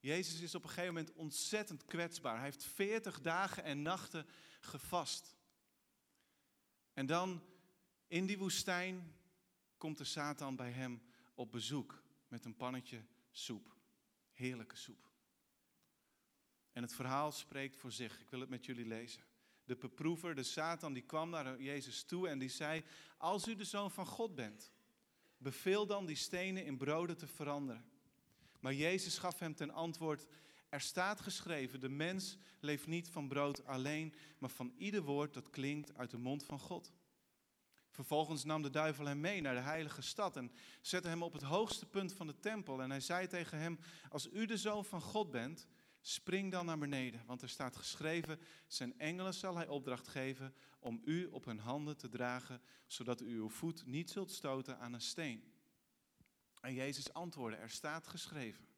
Jezus 0.00 0.40
is 0.40 0.54
op 0.54 0.62
een 0.62 0.68
gegeven 0.68 0.94
moment 0.94 1.12
ontzettend 1.12 1.84
kwetsbaar. 1.84 2.34
Hij 2.34 2.44
heeft 2.44 2.64
40 2.64 3.20
dagen 3.20 3.64
en 3.64 3.82
nachten 3.82 4.26
gevast. 4.60 5.36
En 6.92 7.06
dan 7.06 7.42
in 8.08 8.26
die 8.26 8.38
woestijn 8.38 9.14
komt 9.76 9.98
de 9.98 10.04
Satan 10.04 10.56
bij 10.56 10.70
hem 10.70 11.02
op 11.34 11.50
bezoek 11.50 12.02
met 12.28 12.44
een 12.44 12.56
pannetje 12.56 13.04
soep. 13.30 13.76
Heerlijke 14.32 14.76
soep. 14.76 15.10
En 16.72 16.82
het 16.82 16.94
verhaal 16.94 17.32
spreekt 17.32 17.76
voor 17.76 17.92
zich. 17.92 18.20
Ik 18.20 18.30
wil 18.30 18.40
het 18.40 18.48
met 18.48 18.64
jullie 18.64 18.86
lezen. 18.86 19.22
De 19.64 19.76
beproever, 19.76 20.34
de 20.34 20.42
Satan, 20.42 20.92
die 20.92 21.02
kwam 21.02 21.30
naar 21.30 21.62
Jezus 21.62 22.02
toe 22.02 22.28
en 22.28 22.38
die 22.38 22.48
zei: 22.48 22.84
Als 23.16 23.48
u 23.48 23.54
de 23.54 23.64
zoon 23.64 23.90
van 23.90 24.06
God 24.06 24.34
bent, 24.34 24.72
beveel 25.36 25.86
dan 25.86 26.06
die 26.06 26.16
stenen 26.16 26.64
in 26.64 26.76
broden 26.76 27.16
te 27.16 27.26
veranderen. 27.26 27.84
Maar 28.60 28.74
Jezus 28.74 29.18
gaf 29.18 29.38
hem 29.38 29.54
ten 29.54 29.70
antwoord: 29.70 30.26
Er 30.68 30.80
staat 30.80 31.20
geschreven: 31.20 31.80
De 31.80 31.88
mens 31.88 32.36
leeft 32.60 32.86
niet 32.86 33.08
van 33.08 33.28
brood 33.28 33.64
alleen, 33.64 34.14
maar 34.38 34.50
van 34.50 34.72
ieder 34.76 35.02
woord 35.02 35.34
dat 35.34 35.50
klinkt 35.50 35.94
uit 35.94 36.10
de 36.10 36.18
mond 36.18 36.44
van 36.44 36.58
God. 36.58 36.92
Vervolgens 37.98 38.44
nam 38.44 38.62
de 38.62 38.70
duivel 38.70 39.06
hem 39.06 39.20
mee 39.20 39.40
naar 39.40 39.54
de 39.54 39.60
heilige 39.60 40.02
stad 40.02 40.36
en 40.36 40.52
zette 40.80 41.08
hem 41.08 41.22
op 41.22 41.32
het 41.32 41.42
hoogste 41.42 41.86
punt 41.86 42.12
van 42.12 42.26
de 42.26 42.38
tempel. 42.40 42.82
En 42.82 42.90
hij 42.90 43.00
zei 43.00 43.26
tegen 43.26 43.58
hem: 43.58 43.78
Als 44.08 44.28
u 44.32 44.46
de 44.46 44.56
zoon 44.56 44.84
van 44.84 45.00
God 45.00 45.30
bent, 45.30 45.66
spring 46.00 46.52
dan 46.52 46.66
naar 46.66 46.78
beneden. 46.78 47.22
Want 47.26 47.42
er 47.42 47.48
staat 47.48 47.76
geschreven: 47.76 48.40
Zijn 48.66 48.98
engelen 48.98 49.34
zal 49.34 49.56
hij 49.56 49.68
opdracht 49.68 50.08
geven 50.08 50.54
om 50.78 51.00
u 51.04 51.26
op 51.26 51.44
hun 51.44 51.58
handen 51.58 51.96
te 51.96 52.08
dragen, 52.08 52.60
zodat 52.86 53.20
u 53.20 53.36
uw 53.36 53.48
voet 53.48 53.86
niet 53.86 54.10
zult 54.10 54.30
stoten 54.30 54.78
aan 54.78 54.92
een 54.92 55.00
steen. 55.00 55.52
En 56.60 56.74
Jezus 56.74 57.12
antwoordde, 57.12 57.60
er 57.60 57.70
staat 57.70 58.06
geschreven, 58.06 58.68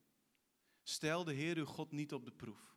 stel 0.83 1.25
de 1.25 1.33
Heer 1.33 1.57
uw 1.57 1.65
God 1.65 1.93
niet 1.93 2.13
op 2.13 2.25
de 2.25 2.33
proef. 2.33 2.70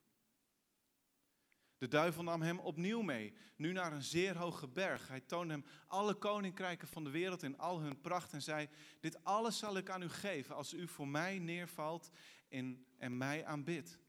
De 1.83 1.89
duivel 1.89 2.23
nam 2.23 2.41
hem 2.41 2.59
opnieuw 2.59 3.01
mee, 3.01 3.33
nu 3.55 3.71
naar 3.71 3.93
een 3.93 4.03
zeer 4.03 4.37
hoge 4.37 4.67
berg. 4.67 5.07
Hij 5.07 5.19
toonde 5.19 5.53
hem 5.53 5.65
alle 5.87 6.13
koninkrijken 6.13 6.87
van 6.87 7.03
de 7.03 7.09
wereld 7.09 7.43
in 7.43 7.57
al 7.57 7.79
hun 7.79 8.01
pracht 8.01 8.33
en 8.33 8.41
zei, 8.41 8.69
dit 8.99 9.23
alles 9.23 9.57
zal 9.57 9.77
ik 9.77 9.89
aan 9.89 10.01
u 10.01 10.09
geven 10.09 10.55
als 10.55 10.73
u 10.73 10.87
voor 10.87 11.07
mij 11.07 11.39
neervalt 11.39 12.09
en, 12.49 12.85
en 12.97 13.17
mij 13.17 13.45
aanbidt. 13.45 13.99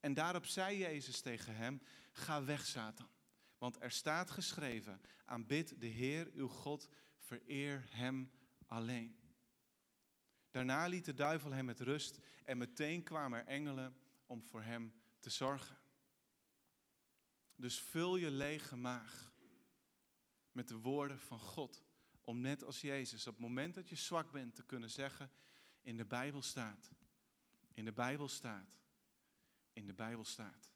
En 0.00 0.14
daarop 0.14 0.46
zei 0.46 0.78
Jezus 0.78 1.20
tegen 1.20 1.54
hem, 1.54 1.82
ga 2.12 2.44
weg 2.44 2.66
Satan, 2.66 3.08
want 3.58 3.82
er 3.82 3.90
staat 3.90 4.30
geschreven, 4.30 5.00
aanbid 5.24 5.80
de 5.80 5.86
Heer 5.86 6.30
uw 6.34 6.48
God, 6.48 6.88
vereer 7.16 7.84
hem 7.88 8.30
alleen. 8.66 9.16
Daarna 10.50 10.86
liet 10.86 11.04
de 11.04 11.14
duivel 11.14 11.52
hem 11.52 11.64
met 11.64 11.80
rust 11.80 12.18
en 12.44 12.58
meteen 12.58 13.02
kwamen 13.02 13.38
er 13.38 13.46
engelen 13.46 13.96
om 14.26 14.42
voor 14.42 14.62
hem 14.62 14.92
te 15.18 15.30
zorgen. 15.30 15.80
Dus 17.62 17.80
vul 17.80 18.16
je 18.16 18.30
lege 18.30 18.76
maag 18.76 19.32
met 20.52 20.68
de 20.68 20.76
woorden 20.76 21.18
van 21.18 21.38
God. 21.38 21.84
Om 22.20 22.40
net 22.40 22.64
als 22.64 22.80
Jezus 22.80 23.26
op 23.26 23.32
het 23.32 23.42
moment 23.42 23.74
dat 23.74 23.88
je 23.88 23.96
zwak 23.96 24.30
bent 24.30 24.54
te 24.54 24.62
kunnen 24.62 24.90
zeggen, 24.90 25.30
in 25.82 25.96
de 25.96 26.04
Bijbel 26.04 26.42
staat, 26.42 26.90
in 27.72 27.84
de 27.84 27.92
Bijbel 27.92 28.28
staat, 28.28 28.78
in 29.72 29.86
de 29.86 29.92
Bijbel 29.94 30.24
staat. 30.24 30.72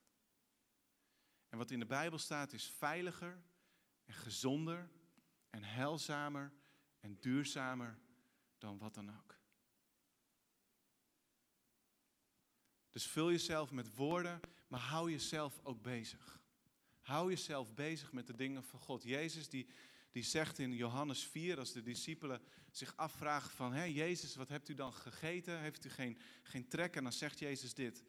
En 1.48 1.58
wat 1.58 1.70
in 1.70 1.78
de 1.78 1.86
Bijbel 1.86 2.18
staat 2.18 2.52
is 2.52 2.66
veiliger 2.66 3.42
en 4.04 4.14
gezonder 4.14 4.90
en 5.50 5.62
heilzamer 5.62 6.52
en 7.00 7.20
duurzamer 7.20 7.98
dan 8.58 8.78
wat 8.78 8.94
dan 8.94 9.18
ook. 9.18 9.38
Dus 12.90 13.06
vul 13.06 13.30
jezelf 13.30 13.70
met 13.70 13.94
woorden, 13.94 14.40
maar 14.68 14.80
hou 14.80 15.10
jezelf 15.10 15.60
ook 15.62 15.82
bezig. 15.82 16.44
Hou 17.06 17.30
jezelf 17.30 17.74
bezig 17.74 18.12
met 18.12 18.26
de 18.26 18.34
dingen 18.34 18.64
van 18.64 18.80
God. 18.80 19.02
Jezus 19.02 19.48
die, 19.48 19.66
die 20.10 20.22
zegt 20.22 20.58
in 20.58 20.74
Johannes 20.74 21.24
4, 21.24 21.58
als 21.58 21.72
de 21.72 21.82
discipelen 21.82 22.42
zich 22.70 22.96
afvragen 22.96 23.50
van, 23.50 23.72
hé 23.72 23.82
Jezus, 23.82 24.34
wat 24.34 24.48
hebt 24.48 24.68
u 24.68 24.74
dan 24.74 24.92
gegeten? 24.92 25.60
Heeft 25.60 25.84
u 25.84 25.90
geen, 25.90 26.18
geen 26.42 26.68
trek? 26.68 26.96
En 26.96 27.02
dan 27.02 27.12
zegt 27.12 27.38
Jezus 27.38 27.74
dit, 27.74 28.02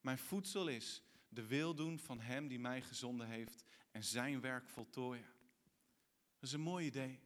mijn 0.00 0.18
voedsel 0.18 0.68
is 0.68 1.02
de 1.28 1.46
wil 1.46 1.74
doen 1.74 1.98
van 1.98 2.20
Hem 2.20 2.48
die 2.48 2.58
mij 2.58 2.82
gezonden 2.82 3.26
heeft 3.26 3.64
en 3.90 4.04
zijn 4.04 4.40
werk 4.40 4.68
voltooien. 4.68 5.26
Dat 6.34 6.48
is 6.48 6.52
een 6.52 6.60
mooi 6.60 6.86
idee. 6.86 7.20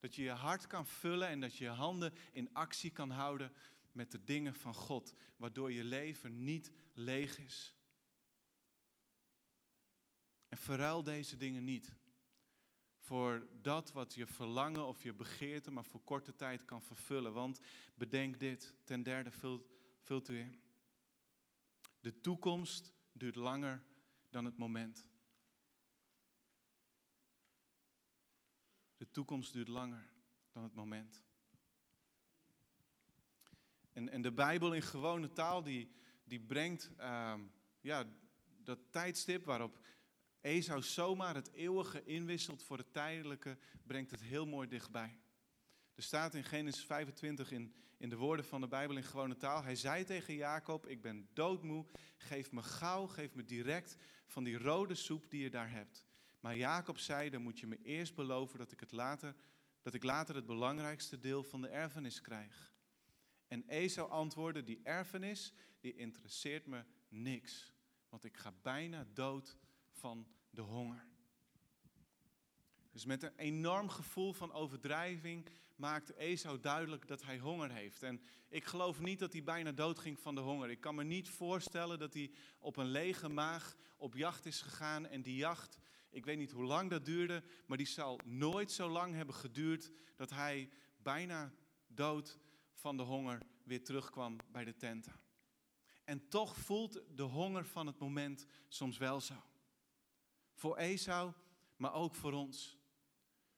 Dat 0.00 0.14
je 0.14 0.22
je 0.22 0.30
hart 0.30 0.66
kan 0.66 0.86
vullen 0.86 1.28
en 1.28 1.40
dat 1.40 1.56
je 1.56 1.64
je 1.64 1.70
handen 1.70 2.12
in 2.32 2.52
actie 2.52 2.90
kan 2.90 3.10
houden 3.10 3.52
met 3.92 4.10
de 4.10 4.24
dingen 4.24 4.54
van 4.54 4.74
God, 4.74 5.14
waardoor 5.36 5.72
je 5.72 5.84
leven 5.84 6.44
niet 6.44 6.70
leeg 6.94 7.38
is. 7.38 7.74
En 10.50 10.58
verruil 10.58 11.02
deze 11.02 11.36
dingen 11.36 11.64
niet 11.64 11.94
voor 12.98 13.46
dat 13.62 13.92
wat 13.92 14.14
je 14.14 14.26
verlangen 14.26 14.86
of 14.86 15.02
je 15.02 15.12
begeerte 15.12 15.70
maar 15.70 15.84
voor 15.84 16.00
korte 16.00 16.36
tijd 16.36 16.64
kan 16.64 16.82
vervullen. 16.82 17.32
Want 17.32 17.60
bedenk 17.94 18.38
dit, 18.38 18.74
ten 18.84 19.02
derde 19.02 19.30
vult, 19.30 20.28
u 20.28 20.38
in. 20.38 20.62
De 22.00 22.20
toekomst 22.20 22.92
duurt 23.12 23.34
langer 23.34 23.82
dan 24.30 24.44
het 24.44 24.56
moment. 24.56 25.06
De 28.96 29.10
toekomst 29.10 29.52
duurt 29.52 29.68
langer 29.68 30.12
dan 30.52 30.62
het 30.62 30.74
moment. 30.74 31.22
En, 33.92 34.08
en 34.08 34.22
de 34.22 34.32
Bijbel 34.32 34.74
in 34.74 34.82
gewone 34.82 35.32
taal, 35.32 35.62
die, 35.62 35.90
die 36.24 36.40
brengt 36.40 36.90
uh, 36.98 37.34
ja, 37.80 38.06
dat 38.62 38.78
tijdstip 38.90 39.44
waarop 39.44 39.78
Esau 40.40 40.82
zomaar 40.82 41.34
het 41.34 41.52
eeuwige 41.52 42.04
inwisselt 42.04 42.62
voor 42.62 42.78
het 42.78 42.92
tijdelijke, 42.92 43.58
brengt 43.86 44.10
het 44.10 44.20
heel 44.20 44.46
mooi 44.46 44.68
dichtbij. 44.68 45.18
Er 45.94 46.02
staat 46.02 46.34
in 46.34 46.44
Genesis 46.44 46.84
25 46.84 47.52
in, 47.52 47.74
in 47.96 48.08
de 48.08 48.16
woorden 48.16 48.44
van 48.44 48.60
de 48.60 48.68
Bijbel 48.68 48.96
in 48.96 49.02
gewone 49.02 49.36
taal. 49.36 49.62
Hij 49.62 49.76
zei 49.76 50.04
tegen 50.04 50.34
Jacob, 50.34 50.86
ik 50.86 51.02
ben 51.02 51.28
doodmoe, 51.32 51.86
geef 52.16 52.52
me 52.52 52.62
gauw, 52.62 53.06
geef 53.06 53.34
me 53.34 53.44
direct 53.44 53.96
van 54.26 54.44
die 54.44 54.58
rode 54.58 54.94
soep 54.94 55.30
die 55.30 55.42
je 55.42 55.50
daar 55.50 55.70
hebt. 55.70 56.06
Maar 56.40 56.56
Jacob 56.56 56.98
zei, 56.98 57.30
dan 57.30 57.42
moet 57.42 57.58
je 57.58 57.66
me 57.66 57.78
eerst 57.82 58.14
beloven 58.14 58.58
dat 58.58 58.72
ik, 58.72 58.80
het 58.80 58.92
later, 58.92 59.34
dat 59.82 59.94
ik 59.94 60.02
later 60.02 60.34
het 60.34 60.46
belangrijkste 60.46 61.18
deel 61.18 61.42
van 61.42 61.60
de 61.60 61.68
erfenis 61.68 62.20
krijg. 62.20 62.74
En 63.48 63.64
Esau 63.66 64.10
antwoordde, 64.10 64.62
die 64.62 64.80
erfenis, 64.82 65.52
die 65.80 65.94
interesseert 65.94 66.66
me 66.66 66.84
niks. 67.08 67.72
Want 68.08 68.24
ik 68.24 68.36
ga 68.36 68.52
bijna 68.62 69.06
dood 69.12 69.56
van 70.00 70.26
de 70.50 70.60
honger. 70.60 71.04
Dus 72.90 73.04
met 73.04 73.22
een 73.22 73.36
enorm 73.36 73.88
gevoel 73.88 74.32
van 74.32 74.52
overdrijving 74.52 75.48
maakt 75.76 76.14
Esau 76.14 76.60
duidelijk 76.60 77.06
dat 77.06 77.22
hij 77.22 77.38
honger 77.38 77.70
heeft. 77.70 78.02
En 78.02 78.20
ik 78.48 78.64
geloof 78.64 79.00
niet 79.00 79.18
dat 79.18 79.32
hij 79.32 79.42
bijna 79.42 79.72
dood 79.72 79.98
ging 79.98 80.18
van 80.18 80.34
de 80.34 80.40
honger. 80.40 80.70
Ik 80.70 80.80
kan 80.80 80.94
me 80.94 81.04
niet 81.04 81.28
voorstellen 81.28 81.98
dat 81.98 82.14
hij 82.14 82.30
op 82.58 82.76
een 82.76 82.90
lege 82.90 83.28
maag 83.28 83.76
op 83.96 84.14
jacht 84.14 84.46
is 84.46 84.60
gegaan. 84.60 85.06
En 85.06 85.22
die 85.22 85.36
jacht, 85.36 85.78
ik 86.10 86.24
weet 86.24 86.38
niet 86.38 86.50
hoe 86.50 86.64
lang 86.64 86.90
dat 86.90 87.04
duurde, 87.04 87.42
maar 87.66 87.76
die 87.76 87.86
zal 87.86 88.20
nooit 88.24 88.72
zo 88.72 88.88
lang 88.88 89.14
hebben 89.14 89.34
geduurd 89.34 89.90
dat 90.16 90.30
hij 90.30 90.68
bijna 91.02 91.52
dood 91.86 92.38
van 92.72 92.96
de 92.96 93.02
honger 93.02 93.42
weer 93.62 93.84
terugkwam 93.84 94.36
bij 94.52 94.64
de 94.64 94.76
tenten. 94.76 95.20
En 96.04 96.28
toch 96.28 96.56
voelt 96.56 97.02
de 97.14 97.22
honger 97.22 97.64
van 97.64 97.86
het 97.86 97.98
moment 97.98 98.46
soms 98.68 98.98
wel 98.98 99.20
zo. 99.20 99.49
Voor 100.60 100.76
Esau, 100.76 101.32
maar 101.76 101.92
ook 101.92 102.14
voor 102.14 102.32
ons. 102.32 102.78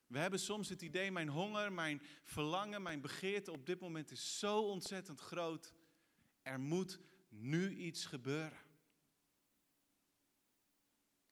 We 0.07 0.19
hebben 0.19 0.41
soms 0.41 0.69
het 0.69 0.83
idee, 0.83 1.11
mijn 1.11 1.29
honger, 1.29 1.73
mijn 1.73 2.03
verlangen, 2.25 2.83
mijn 2.83 3.01
begeerte 3.01 3.53
op 3.53 3.67
dit 3.67 3.81
moment 3.81 4.11
is 4.11 4.39
zo 4.39 4.61
ontzettend 4.61 5.21
groot. 5.21 5.75
Er 6.43 6.61
moet 6.61 7.01
nu 7.29 7.75
iets 7.75 8.05
gebeuren. 8.05 8.59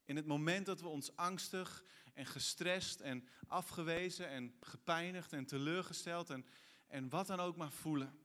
In 0.04 0.16
het 0.16 0.26
moment 0.26 0.66
dat 0.66 0.80
we 0.80 0.88
ons 0.88 1.16
angstig 1.16 1.84
en 2.14 2.26
gestrest 2.26 3.00
en 3.00 3.28
afgewezen 3.46 4.28
en 4.28 4.54
gepijnigd 4.60 5.32
en 5.32 5.46
teleurgesteld 5.46 6.30
en, 6.30 6.46
en 6.86 7.08
wat 7.08 7.26
dan 7.26 7.40
ook 7.40 7.56
maar 7.56 7.72
voelen, 7.72 8.18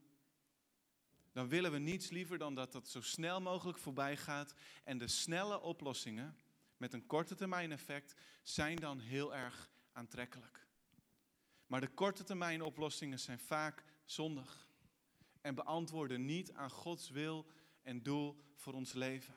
dan 1.32 1.48
willen 1.48 1.72
we 1.72 1.78
niets 1.78 2.10
liever 2.10 2.38
dan 2.38 2.56
dat 2.56 2.72
dat 2.72 2.88
zo 2.88 3.02
snel 3.02 3.42
mogelijk 3.42 3.78
voorbij 3.78 4.18
gaat. 4.18 4.54
En 4.84 4.98
de 4.98 5.08
snelle 5.08 5.60
oplossingen 5.60 6.38
met 6.86 6.94
een 6.94 7.08
korte 7.08 7.36
termijn 7.36 7.72
effect 7.72 8.16
zijn 8.44 8.76
dan 8.76 9.00
heel 9.00 9.36
erg 9.36 9.70
aantrekkelijk. 9.92 10.68
Maar 11.68 11.82
de 11.82 11.94
korte 11.94 12.24
termijn 12.24 12.62
oplossingen 12.62 13.20
zijn 13.20 13.40
vaak 13.40 13.84
zondig 14.04 14.70
en 15.42 15.56
beantwoorden 15.56 16.26
niet 16.26 16.54
aan 16.54 16.70
Gods 16.70 17.10
wil 17.10 17.46
en 17.82 18.04
doel 18.04 18.44
voor 18.56 18.74
ons 18.74 18.94
leven. 18.94 19.36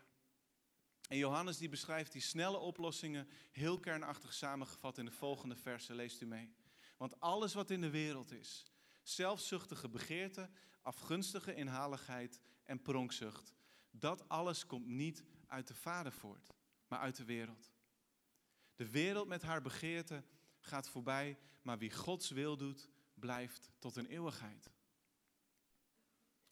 En 1.09 1.17
Johannes 1.17 1.59
die 1.59 1.69
beschrijft 1.69 2.13
die 2.13 2.23
snelle 2.23 2.59
oplossingen 2.59 3.29
heel 3.51 3.81
kernachtig 3.81 4.35
samengevat 4.35 4.99
in 4.99 5.05
de 5.05 5.11
volgende 5.11 5.57
versen. 5.57 5.95
Leest 5.95 6.21
u 6.21 6.27
mee. 6.27 6.55
Want 6.97 7.21
alles 7.21 7.55
wat 7.55 7.71
in 7.71 7.81
de 7.81 7.91
wereld 7.91 8.33
is, 8.33 8.65
zelfzuchtige 9.03 9.89
begeerte, 9.89 10.51
afgunstige 10.83 11.55
inhaligheid 11.55 12.41
en 12.65 12.83
pronkzucht, 12.83 13.55
dat 13.91 14.29
alles 14.29 14.67
komt 14.67 14.87
niet 14.87 15.25
uit 15.47 15.69
de 15.69 15.75
Vader 15.75 16.13
voort, 16.13 16.57
maar 16.89 16.99
uit 16.99 17.17
de 17.17 17.25
wereld. 17.25 17.73
De 18.75 18.91
wereld 18.91 19.29
met 19.29 19.43
haar 19.43 19.63
begeerte 19.63 20.25
gaat 20.61 20.89
voorbij, 20.89 21.39
maar 21.63 21.79
wie 21.79 21.93
Gods 21.93 22.31
wil 22.31 22.57
doet, 22.57 22.89
blijft 23.15 23.71
tot 23.79 23.97
een 23.97 24.07
eeuwigheid. 24.07 24.71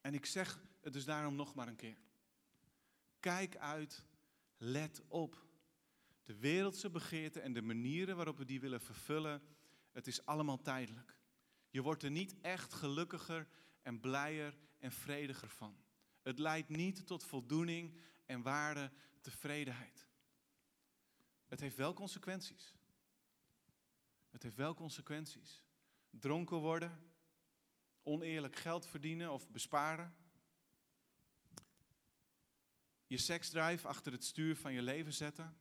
En 0.01 0.15
ik 0.15 0.27
zeg 0.27 0.61
het 0.81 0.93
dus 0.93 1.05
daarom 1.05 1.35
nog 1.35 1.55
maar 1.55 1.69
een 1.69 1.77
keer. 1.77 1.99
Kijk 3.21 3.57
uit, 3.57 4.05
let 4.57 5.03
op. 5.09 5.45
De 6.23 6.37
wereldse 6.37 6.91
begeerte 6.91 7.41
en 7.41 7.53
de 7.53 7.63
manieren 7.63 8.17
waarop 8.17 8.39
we 8.39 8.45
die 8.45 8.61
willen 8.61 8.81
vervullen, 8.81 9.43
het 9.93 10.07
is 10.07 10.25
allemaal 10.25 10.63
tijdelijk. 10.63 11.19
Je 11.71 11.83
wordt 11.83 12.03
er 12.03 12.11
niet 12.11 12.41
echt 12.41 12.73
gelukkiger 12.73 13.49
en 13.83 14.01
blijer 14.01 14.59
en 14.79 14.93
vrediger 14.93 15.49
van. 15.49 15.77
Het 16.23 16.39
leidt 16.39 16.69
niet 16.69 17.07
tot 17.07 17.25
voldoening 17.25 18.01
en 18.27 18.43
ware 18.43 18.93
tevredenheid. 19.21 20.06
Het 21.47 21.61
heeft 21.61 21.77
wel 21.77 21.93
consequenties. 21.93 22.75
Het 24.31 24.43
heeft 24.43 24.57
wel 24.57 24.75
consequenties. 24.75 25.65
Dronken 26.11 26.57
worden, 26.57 27.13
oneerlijk 28.03 28.57
geld 28.57 28.87
verdienen 28.87 29.33
of 29.33 29.51
besparen. 29.51 30.17
Je 33.07 33.19
seksdrive 33.19 33.89
achter 33.89 34.13
het 34.13 34.25
stuur 34.25 34.57
van 34.57 34.73
je 34.73 34.83
leven 34.83 35.13
zetten. 35.13 35.57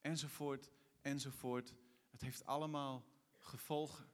Enzovoort, 0.00 0.70
enzovoort. 1.00 1.74
Het 2.10 2.20
heeft 2.20 2.44
allemaal 2.44 3.04
gevolgen. 3.38 4.10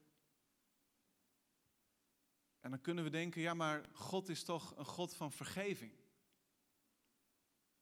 En 2.60 2.70
dan 2.70 2.80
kunnen 2.80 3.04
we 3.04 3.10
denken, 3.10 3.40
ja 3.40 3.54
maar 3.54 3.88
God 3.92 4.28
is 4.28 4.44
toch 4.44 4.76
een 4.76 4.84
God 4.84 5.14
van 5.14 5.32
vergeving. 5.32 5.92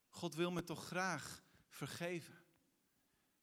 God 0.08 0.34
wil 0.34 0.50
me 0.50 0.64
toch 0.64 0.86
graag 0.86 1.44
vergeven. 1.68 2.45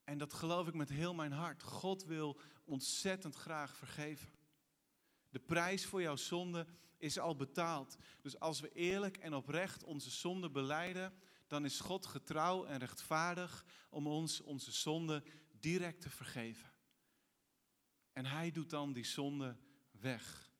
En 0.03 0.17
dat 0.17 0.33
geloof 0.33 0.67
ik 0.67 0.73
met 0.73 0.89
heel 0.89 1.13
mijn 1.13 1.31
hart. 1.31 1.63
God 1.63 2.05
wil 2.05 2.39
ontzettend 2.63 3.35
graag 3.35 3.75
vergeven. 3.75 4.31
De 5.29 5.39
prijs 5.39 5.85
voor 5.85 6.01
jouw 6.01 6.15
zonde 6.15 6.67
is 6.97 7.19
al 7.19 7.35
betaald. 7.35 7.97
Dus 8.21 8.39
als 8.39 8.59
we 8.59 8.71
eerlijk 8.71 9.17
en 9.17 9.33
oprecht 9.33 9.83
onze 9.83 10.09
zonde 10.09 10.49
beleiden, 10.49 11.13
dan 11.47 11.65
is 11.65 11.79
God 11.79 12.05
getrouw 12.05 12.65
en 12.65 12.79
rechtvaardig 12.79 13.65
om 13.89 14.07
ons 14.07 14.41
onze 14.41 14.71
zonde 14.71 15.23
direct 15.59 16.01
te 16.01 16.09
vergeven. 16.09 16.71
En 18.11 18.25
hij 18.25 18.51
doet 18.51 18.69
dan 18.69 18.93
die 18.93 19.05
zonde 19.05 19.57
weg. 19.91 20.51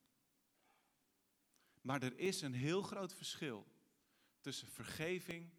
Maar 1.80 2.02
er 2.02 2.18
is 2.18 2.40
een 2.40 2.54
heel 2.54 2.82
groot 2.82 3.14
verschil 3.14 3.66
tussen 4.40 4.68
vergeving 4.68 5.50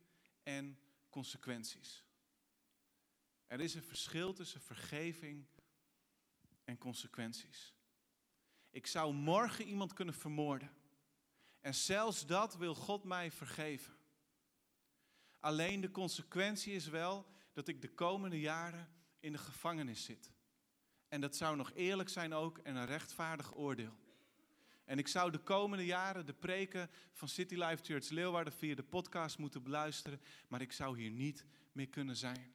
en 0.44 0.80
consequenties. 1.10 2.05
Er 3.48 3.60
is 3.60 3.76
een 3.76 3.84
verschil 3.84 4.34
tussen 4.34 4.62
vergeving 4.62 5.46
en 6.64 6.78
consequenties. 6.78 7.74
Ik 8.70 8.88
zou 8.88 9.14
morgen 9.14 9.66
iemand 9.66 9.94
kunnen 9.94 10.14
vermoorden. 10.14 10.72
En 11.62 11.76
zelfs 11.76 12.26
dat 12.26 12.58
wil 12.58 12.76
God 12.76 13.04
mij 13.04 13.32
vergeven. 13.32 13.94
Alleen 15.40 15.82
de 15.82 15.92
consequentie 15.92 16.74
is 16.74 16.88
wel 16.88 17.26
dat 17.54 17.68
ik 17.68 17.82
de 17.82 17.94
komende 17.94 18.40
jaren 18.40 18.90
in 19.20 19.32
de 19.32 19.38
gevangenis 19.38 20.04
zit. 20.04 20.32
En 21.08 21.22
dat 21.22 21.36
zou 21.36 21.56
nog 21.56 21.72
eerlijk 21.74 22.10
zijn 22.10 22.34
ook 22.34 22.58
en 22.58 22.76
een 22.76 22.86
rechtvaardig 22.86 23.56
oordeel. 23.56 23.94
En 24.86 24.98
ik 24.98 25.08
zou 25.08 25.32
de 25.32 25.40
komende 25.40 25.86
jaren 25.86 26.26
de 26.26 26.34
preken 26.34 26.90
van 27.14 27.28
City 27.28 27.56
Life 27.56 27.84
Church 27.84 28.10
Leeuwarden 28.10 28.54
via 28.54 28.76
de 28.76 28.84
podcast 28.84 29.38
moeten 29.38 29.64
beluisteren, 29.64 30.22
maar 30.48 30.62
ik 30.62 30.72
zou 30.72 31.00
hier 31.00 31.12
niet 31.12 31.46
meer 31.72 31.90
kunnen 31.90 32.16
zijn. 32.16 32.54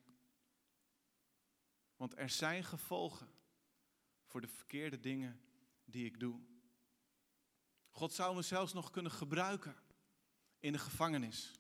Want 2.01 2.19
er 2.19 2.31
zijn 2.31 2.65
gevolgen 2.65 3.29
voor 4.27 4.41
de 4.41 4.49
verkeerde 4.49 5.01
dingen 5.01 5.41
die 5.85 6.05
ik 6.05 6.21
doe. 6.21 6.41
God 7.89 8.13
zou 8.13 8.35
me 8.35 8.43
zelfs 8.43 8.73
nog 8.73 8.91
kunnen 8.91 9.13
gebruiken 9.13 9.77
in 10.61 10.73
de 10.73 10.79
gevangenis. 10.79 11.53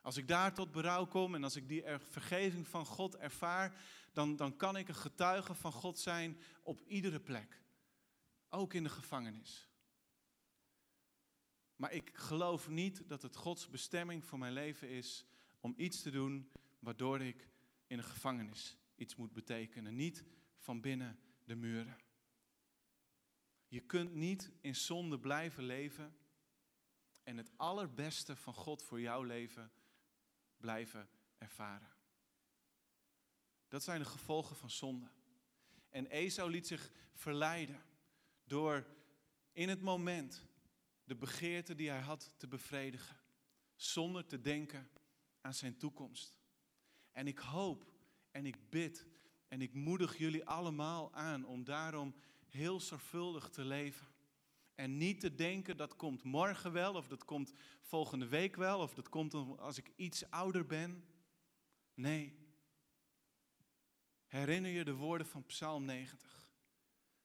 Als 0.00 0.16
ik 0.16 0.28
daar 0.28 0.54
tot 0.54 0.72
berouw 0.72 1.06
kom 1.06 1.34
en 1.34 1.44
als 1.44 1.56
ik 1.56 1.68
die 1.68 1.84
vergeving 1.98 2.68
van 2.68 2.86
God 2.86 3.16
ervaar, 3.16 3.82
dan, 4.12 4.36
dan 4.36 4.56
kan 4.56 4.76
ik 4.76 4.88
een 4.88 4.94
getuige 4.94 5.54
van 5.54 5.72
God 5.72 5.98
zijn 5.98 6.40
op 6.62 6.80
iedere 6.80 7.20
plek. 7.20 7.62
Ook 8.48 8.74
in 8.74 8.82
de 8.82 8.90
gevangenis. 8.90 9.68
Maar 11.76 11.92
ik 11.92 12.10
geloof 12.14 12.68
niet 12.68 13.08
dat 13.08 13.22
het 13.22 13.36
Gods 13.36 13.68
bestemming 13.68 14.24
voor 14.24 14.38
mijn 14.38 14.52
leven 14.52 14.88
is 14.88 15.24
om 15.60 15.74
iets 15.76 16.02
te 16.02 16.10
doen 16.10 16.50
waardoor 16.78 17.20
ik 17.20 17.48
in 17.86 17.98
een 17.98 18.04
gevangenis 18.04 18.80
iets 19.02 19.16
moet 19.16 19.32
betekenen. 19.32 19.94
Niet 19.94 20.24
van 20.58 20.80
binnen 20.80 21.18
de 21.44 21.54
muren. 21.54 21.96
Je 23.66 23.80
kunt 23.80 24.14
niet 24.14 24.50
in 24.60 24.76
zonde 24.76 25.18
blijven 25.18 25.64
leven 25.64 26.16
en 27.22 27.36
het 27.36 27.50
allerbeste 27.56 28.36
van 28.36 28.54
God 28.54 28.82
voor 28.82 29.00
jouw 29.00 29.22
leven 29.22 29.72
blijven 30.56 31.08
ervaren. 31.38 31.88
Dat 33.68 33.82
zijn 33.82 33.98
de 33.98 34.06
gevolgen 34.06 34.56
van 34.56 34.70
zonde. 34.70 35.10
En 35.88 36.06
Esau 36.06 36.50
liet 36.50 36.66
zich 36.66 36.92
verleiden 37.12 37.82
door 38.44 38.86
in 39.52 39.68
het 39.68 39.80
moment 39.80 40.46
de 41.04 41.16
begeerte 41.16 41.74
die 41.74 41.88
hij 41.88 42.00
had 42.00 42.34
te 42.36 42.48
bevredigen, 42.48 43.20
zonder 43.74 44.26
te 44.26 44.40
denken 44.40 44.90
aan 45.40 45.54
zijn 45.54 45.76
toekomst. 45.76 46.38
En 47.12 47.26
ik 47.26 47.38
hoop 47.38 47.91
en 48.32 48.46
ik 48.46 48.70
bid 48.70 49.06
en 49.48 49.62
ik 49.62 49.74
moedig 49.74 50.18
jullie 50.18 50.44
allemaal 50.44 51.14
aan 51.14 51.44
om 51.44 51.64
daarom 51.64 52.14
heel 52.48 52.80
zorgvuldig 52.80 53.48
te 53.48 53.64
leven. 53.64 54.06
En 54.74 54.96
niet 54.96 55.20
te 55.20 55.34
denken 55.34 55.76
dat 55.76 55.96
komt 55.96 56.22
morgen 56.22 56.72
wel, 56.72 56.94
of 56.94 57.08
dat 57.08 57.24
komt 57.24 57.52
volgende 57.80 58.26
week 58.26 58.56
wel, 58.56 58.80
of 58.80 58.94
dat 58.94 59.08
komt 59.08 59.34
als 59.58 59.78
ik 59.78 59.92
iets 59.96 60.30
ouder 60.30 60.66
ben. 60.66 61.04
Nee. 61.94 62.38
Herinner 64.26 64.70
je 64.70 64.84
de 64.84 64.94
woorden 64.94 65.26
van 65.26 65.46
Psalm 65.46 65.84
90. 65.84 66.50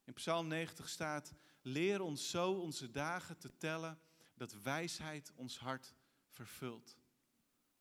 In 0.04 0.14
Psalm 0.14 0.48
90 0.48 0.90
staat: 0.90 1.34
Leer 1.62 2.02
ons 2.02 2.30
zo 2.30 2.52
onze 2.52 2.92
dagen 2.92 3.38
te 3.38 3.58
tellen 3.58 4.00
dat 4.34 4.62
wijsheid 4.62 5.32
ons 5.36 5.60
hart 5.60 5.94
vervult. 6.28 6.98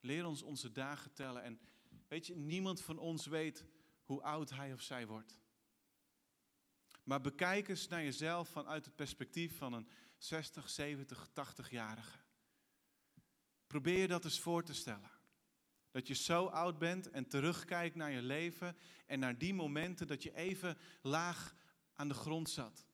Leer 0.00 0.26
ons 0.26 0.42
onze 0.42 0.72
dagen 0.72 1.12
tellen. 1.12 1.42
En 1.42 1.60
weet 2.08 2.26
je, 2.26 2.36
niemand 2.36 2.82
van 2.82 2.98
ons 2.98 3.26
weet 3.26 3.64
hoe 4.04 4.22
oud 4.22 4.50
hij 4.50 4.72
of 4.72 4.80
zij 4.80 5.06
wordt. 5.06 5.40
Maar 7.02 7.20
bekijk 7.20 7.68
eens 7.68 7.88
naar 7.88 8.02
jezelf 8.02 8.48
vanuit 8.48 8.84
het 8.84 8.94
perspectief 8.94 9.56
van 9.56 9.72
een 9.72 9.88
60, 10.18 10.70
70, 10.70 11.28
80-jarige. 11.28 12.18
Probeer 13.66 14.08
dat 14.08 14.24
eens 14.24 14.40
voor 14.40 14.62
te 14.64 14.74
stellen. 14.74 15.10
Dat 15.90 16.06
je 16.06 16.14
zo 16.14 16.46
oud 16.46 16.78
bent 16.78 17.10
en 17.10 17.28
terugkijkt 17.28 17.94
naar 17.94 18.10
je 18.10 18.22
leven 18.22 18.76
en 19.06 19.18
naar 19.18 19.38
die 19.38 19.54
momenten 19.54 20.06
dat 20.06 20.22
je 20.22 20.34
even 20.34 20.78
laag 21.02 21.54
aan 21.94 22.08
de 22.08 22.14
grond 22.14 22.50
zat. 22.50 22.86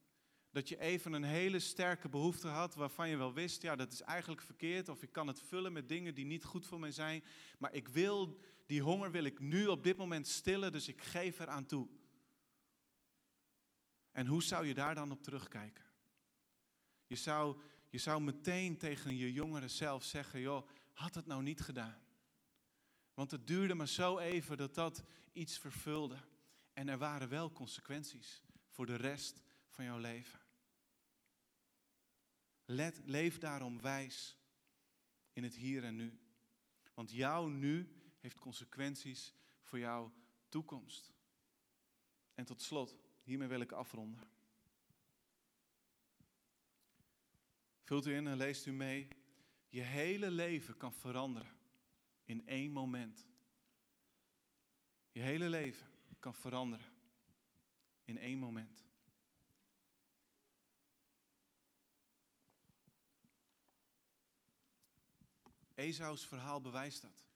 Dat 0.51 0.68
je 0.68 0.79
even 0.79 1.12
een 1.12 1.22
hele 1.22 1.59
sterke 1.59 2.09
behoefte 2.09 2.48
had 2.48 2.75
waarvan 2.75 3.09
je 3.09 3.16
wel 3.16 3.33
wist, 3.33 3.62
ja, 3.62 3.77
dat 3.77 3.92
is 3.92 4.01
eigenlijk 4.01 4.42
verkeerd 4.42 4.88
of 4.88 5.03
ik 5.03 5.12
kan 5.12 5.27
het 5.27 5.40
vullen 5.40 5.72
met 5.72 5.88
dingen 5.88 6.14
die 6.14 6.25
niet 6.25 6.44
goed 6.44 6.66
voor 6.66 6.81
mij 6.81 6.92
zijn. 6.92 7.25
Maar 7.59 7.72
ik 7.72 7.88
wil, 7.88 8.40
die 8.66 8.83
honger 8.83 9.11
wil 9.11 9.25
ik 9.25 9.40
nu 9.40 9.66
op 9.66 9.83
dit 9.83 9.96
moment 9.96 10.29
stillen, 10.29 10.72
dus 10.72 10.88
ik 10.88 11.03
geef 11.03 11.38
eraan 11.38 11.66
toe. 11.66 11.88
En 14.12 14.27
hoe 14.27 14.42
zou 14.42 14.66
je 14.66 14.75
daar 14.75 14.94
dan 14.94 15.11
op 15.11 15.22
terugkijken? 15.22 15.85
Je 17.07 17.16
zou, 17.16 17.61
je 17.88 17.98
zou 17.98 18.22
meteen 18.22 18.77
tegen 18.77 19.16
je 19.16 19.33
jongere 19.33 19.68
zelf 19.68 20.05
zeggen, 20.05 20.40
joh, 20.40 20.68
had 20.92 21.14
het 21.14 21.27
nou 21.27 21.42
niet 21.42 21.61
gedaan. 21.61 22.01
Want 23.14 23.31
het 23.31 23.46
duurde 23.46 23.75
maar 23.75 23.88
zo 23.88 24.18
even 24.18 24.57
dat 24.57 24.75
dat 24.75 25.05
iets 25.33 25.59
vervulde. 25.59 26.16
En 26.72 26.88
er 26.88 26.98
waren 26.98 27.29
wel 27.29 27.53
consequenties 27.53 28.42
voor 28.68 28.87
de 28.87 28.96
rest 28.96 29.42
van 29.68 29.85
jouw 29.85 29.98
leven. 29.98 30.40
Let, 32.64 33.01
leef 33.05 33.38
daarom 33.38 33.81
wijs 33.81 34.38
in 35.33 35.42
het 35.42 35.55
hier 35.55 35.85
en 35.85 35.96
nu. 35.96 36.20
Want 36.94 37.11
jouw 37.11 37.46
nu 37.46 38.02
heeft 38.23 38.39
consequenties 38.39 39.35
voor 39.63 39.79
jouw 39.79 40.13
toekomst. 40.49 41.13
En 42.35 42.45
tot 42.45 42.63
slot, 42.63 42.97
hiermee 43.23 43.49
wil 43.49 43.61
ik 43.61 43.73
afronden. 43.73 44.31
Vult 47.83 48.07
u 48.07 48.15
in 48.15 48.27
en 48.27 48.37
leest 48.37 48.67
u 48.67 48.73
mee. 48.73 49.09
Je 49.69 49.81
hele 49.81 50.31
leven 50.31 50.77
kan 50.77 50.93
veranderen 50.93 51.57
in 52.25 52.47
één 52.47 52.73
moment. 52.73 53.27
Je 55.11 55.21
hele 55.21 55.49
leven 55.49 55.91
kan 56.19 56.35
veranderen 56.35 56.93
in 58.05 58.19
één 58.19 58.39
moment. 58.39 58.85
Esaus 65.75 66.27
verhaal 66.27 66.61
bewijst 66.61 67.03
dat. 67.03 67.32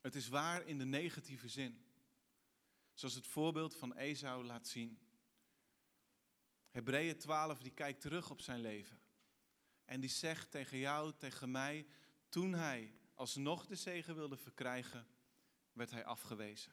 Het 0.00 0.14
is 0.14 0.28
waar 0.28 0.66
in 0.66 0.78
de 0.78 0.84
negatieve 0.84 1.48
zin. 1.48 1.84
Zoals 2.92 3.14
het 3.14 3.26
voorbeeld 3.26 3.76
van 3.76 3.94
Esau 3.94 4.44
laat 4.44 4.68
zien. 4.68 4.98
Hebreeën 6.70 7.18
12 7.18 7.58
die 7.58 7.72
kijkt 7.72 8.00
terug 8.00 8.30
op 8.30 8.40
zijn 8.40 8.60
leven. 8.60 9.00
En 9.84 10.00
die 10.00 10.10
zegt 10.10 10.50
tegen 10.50 10.78
jou, 10.78 11.12
tegen 11.18 11.50
mij, 11.50 11.86
toen 12.28 12.52
hij 12.52 12.94
alsnog 13.14 13.66
de 13.66 13.74
zegen 13.74 14.14
wilde 14.14 14.36
verkrijgen, 14.36 15.06
werd 15.72 15.90
hij 15.90 16.04
afgewezen. 16.04 16.72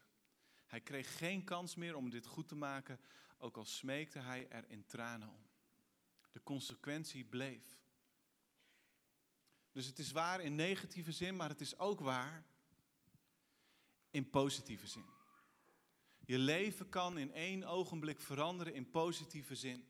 Hij 0.65 0.81
kreeg 0.81 1.17
geen 1.17 1.43
kans 1.43 1.75
meer 1.75 1.95
om 1.95 2.09
dit 2.09 2.25
goed 2.25 2.47
te 2.47 2.55
maken, 2.55 2.99
ook 3.37 3.57
al 3.57 3.65
smeekte 3.65 4.19
hij 4.19 4.49
er 4.49 4.69
in 4.69 4.85
tranen 4.85 5.29
om. 5.29 5.47
De 6.31 6.43
consequentie 6.43 7.25
bleef. 7.25 7.79
Dus 9.71 9.85
het 9.85 9.99
is 9.99 10.11
waar 10.11 10.41
in 10.41 10.55
negatieve 10.55 11.11
zin, 11.11 11.35
maar 11.35 11.49
het 11.49 11.61
is 11.61 11.77
ook 11.77 11.99
waar 11.99 12.45
in 14.11 14.29
positieve 14.29 14.87
zin. 14.87 15.05
Je 16.25 16.37
leven 16.37 16.89
kan 16.89 17.17
in 17.17 17.31
één 17.31 17.63
ogenblik 17.63 18.21
veranderen 18.21 18.73
in 18.73 18.91
positieve 18.91 19.55
zin. 19.55 19.87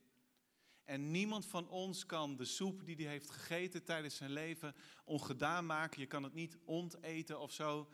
En 0.84 1.12
niemand 1.12 1.46
van 1.46 1.70
ons 1.70 2.06
kan 2.06 2.36
de 2.36 2.46
soep 2.46 2.86
die 2.86 2.96
hij 2.96 3.06
heeft 3.06 3.30
gegeten 3.30 3.84
tijdens 3.84 4.16
zijn 4.16 4.32
leven 4.32 4.76
ongedaan 5.06 5.66
maken. 5.66 6.00
Je 6.00 6.08
kan 6.08 6.24
het 6.24 6.34
niet 6.34 6.58
onteten 6.66 7.40
of 7.40 7.52
zo. 7.52 7.90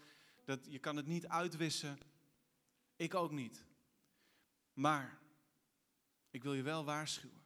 Dat, 0.46 0.66
je 0.70 0.80
kan 0.80 0.96
het 0.96 1.08
niet 1.08 1.28
uitwissen. 1.28 1.98
Ik 2.96 3.14
ook 3.14 3.32
niet. 3.32 3.66
Maar 4.74 5.20
ik 6.30 6.44
wil 6.44 6.54
je 6.54 6.62
wel 6.62 6.86
waarschuwen. 6.86 7.44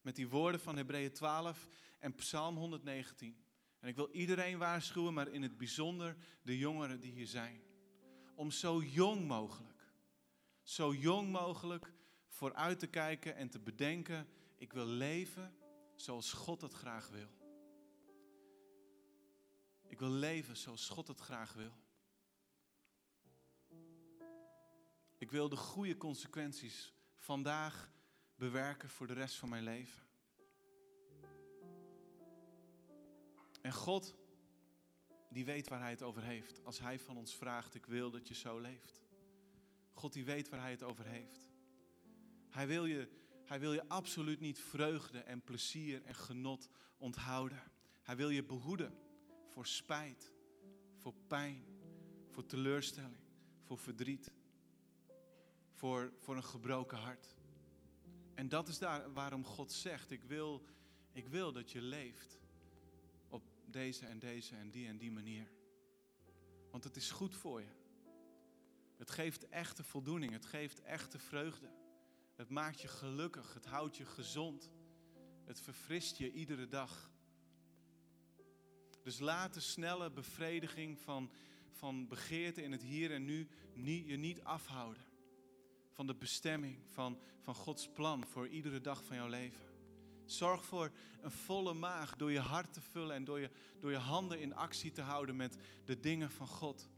Met 0.00 0.16
die 0.16 0.28
woorden 0.28 0.60
van 0.60 0.76
Hebreeën 0.76 1.12
12 1.12 1.68
en 1.98 2.14
Psalm 2.14 2.56
119. 2.56 3.44
En 3.80 3.88
ik 3.88 3.96
wil 3.96 4.10
iedereen 4.10 4.58
waarschuwen, 4.58 5.14
maar 5.14 5.28
in 5.28 5.42
het 5.42 5.56
bijzonder 5.56 6.16
de 6.42 6.58
jongeren 6.58 7.00
die 7.00 7.12
hier 7.12 7.26
zijn. 7.26 7.62
Om 8.40 8.50
zo 8.50 8.82
jong 8.82 9.26
mogelijk, 9.26 9.92
zo 10.62 10.94
jong 10.94 11.30
mogelijk 11.30 11.92
vooruit 12.28 12.78
te 12.78 12.86
kijken 12.86 13.36
en 13.36 13.50
te 13.50 13.58
bedenken: 13.58 14.28
ik 14.56 14.72
wil 14.72 14.86
leven 14.86 15.54
zoals 15.94 16.32
God 16.32 16.60
het 16.60 16.72
graag 16.72 17.08
wil. 17.08 17.28
Ik 19.88 19.98
wil 19.98 20.10
leven 20.10 20.56
zoals 20.56 20.88
God 20.88 21.08
het 21.08 21.20
graag 21.20 21.52
wil. 21.52 21.72
Ik 25.18 25.30
wil 25.30 25.48
de 25.48 25.56
goede 25.56 25.96
consequenties 25.96 26.92
vandaag 27.16 27.92
bewerken 28.34 28.88
voor 28.88 29.06
de 29.06 29.12
rest 29.12 29.36
van 29.36 29.48
mijn 29.48 29.64
leven. 29.64 30.02
En 33.62 33.72
God, 33.72 34.19
die 35.30 35.44
weet 35.44 35.68
waar 35.68 35.80
Hij 35.80 35.90
het 35.90 36.02
over 36.02 36.22
heeft. 36.22 36.64
Als 36.64 36.80
Hij 36.80 36.98
van 36.98 37.16
ons 37.16 37.36
vraagt, 37.36 37.74
ik 37.74 37.86
wil 37.86 38.10
dat 38.10 38.28
je 38.28 38.34
zo 38.34 38.58
leeft. 38.58 39.02
God, 39.92 40.12
die 40.12 40.24
weet 40.24 40.48
waar 40.48 40.60
Hij 40.60 40.70
het 40.70 40.82
over 40.82 41.06
heeft. 41.06 41.48
Hij 42.48 42.66
wil 42.66 42.84
je, 42.84 43.08
hij 43.44 43.60
wil 43.60 43.72
je 43.72 43.88
absoluut 43.88 44.40
niet 44.40 44.58
vreugde 44.58 45.18
en 45.18 45.42
plezier 45.42 46.02
en 46.04 46.14
genot 46.14 46.68
onthouden. 46.98 47.62
Hij 48.02 48.16
wil 48.16 48.28
je 48.28 48.44
behoeden 48.44 48.98
voor 49.46 49.66
spijt, 49.66 50.32
voor 50.96 51.14
pijn, 51.26 51.64
voor 52.30 52.46
teleurstelling, 52.46 53.16
voor 53.62 53.78
verdriet, 53.78 54.32
voor, 55.72 56.12
voor 56.18 56.36
een 56.36 56.44
gebroken 56.44 56.98
hart. 56.98 57.36
En 58.34 58.48
dat 58.48 58.68
is 58.68 58.78
daar 58.78 59.12
waarom 59.12 59.44
God 59.44 59.72
zegt, 59.72 60.10
ik 60.10 60.22
wil, 60.22 60.64
ik 61.12 61.28
wil 61.28 61.52
dat 61.52 61.70
je 61.70 61.82
leeft 61.82 62.39
deze 63.70 64.06
en 64.06 64.18
deze 64.18 64.56
en 64.56 64.70
die 64.70 64.86
en 64.86 64.98
die 64.98 65.10
manier. 65.10 65.50
Want 66.70 66.84
het 66.84 66.96
is 66.96 67.10
goed 67.10 67.34
voor 67.34 67.60
je. 67.60 67.78
Het 68.96 69.10
geeft 69.10 69.48
echte 69.48 69.84
voldoening, 69.84 70.32
het 70.32 70.46
geeft 70.46 70.82
echte 70.82 71.18
vreugde. 71.18 71.70
Het 72.34 72.48
maakt 72.48 72.80
je 72.80 72.88
gelukkig, 72.88 73.54
het 73.54 73.66
houdt 73.66 73.96
je 73.96 74.06
gezond. 74.06 74.70
Het 75.44 75.60
verfrist 75.60 76.16
je 76.16 76.32
iedere 76.32 76.68
dag. 76.68 77.10
Dus 79.02 79.18
laat 79.18 79.54
de 79.54 79.60
snelle 79.60 80.10
bevrediging 80.10 80.98
van, 80.98 81.30
van 81.70 82.08
begeerte 82.08 82.62
in 82.62 82.72
het 82.72 82.82
hier 82.82 83.12
en 83.12 83.24
nu 83.24 83.48
je 84.06 84.16
niet 84.16 84.42
afhouden. 84.42 85.04
Van 85.90 86.06
de 86.06 86.14
bestemming, 86.14 86.78
van, 86.86 87.20
van 87.40 87.54
Gods 87.54 87.88
plan 87.88 88.26
voor 88.26 88.48
iedere 88.48 88.80
dag 88.80 89.04
van 89.04 89.16
jouw 89.16 89.28
leven. 89.28 89.69
Zorg 90.30 90.64
voor 90.64 90.90
een 91.20 91.30
volle 91.30 91.74
maag 91.74 92.16
door 92.16 92.32
je 92.32 92.38
hart 92.38 92.72
te 92.72 92.80
vullen 92.80 93.14
en 93.14 93.24
door 93.24 93.40
je, 93.40 93.50
door 93.80 93.90
je 93.90 93.96
handen 93.96 94.40
in 94.40 94.54
actie 94.54 94.92
te 94.92 95.00
houden 95.00 95.36
met 95.36 95.56
de 95.84 96.00
dingen 96.00 96.30
van 96.30 96.46
God. 96.46 96.88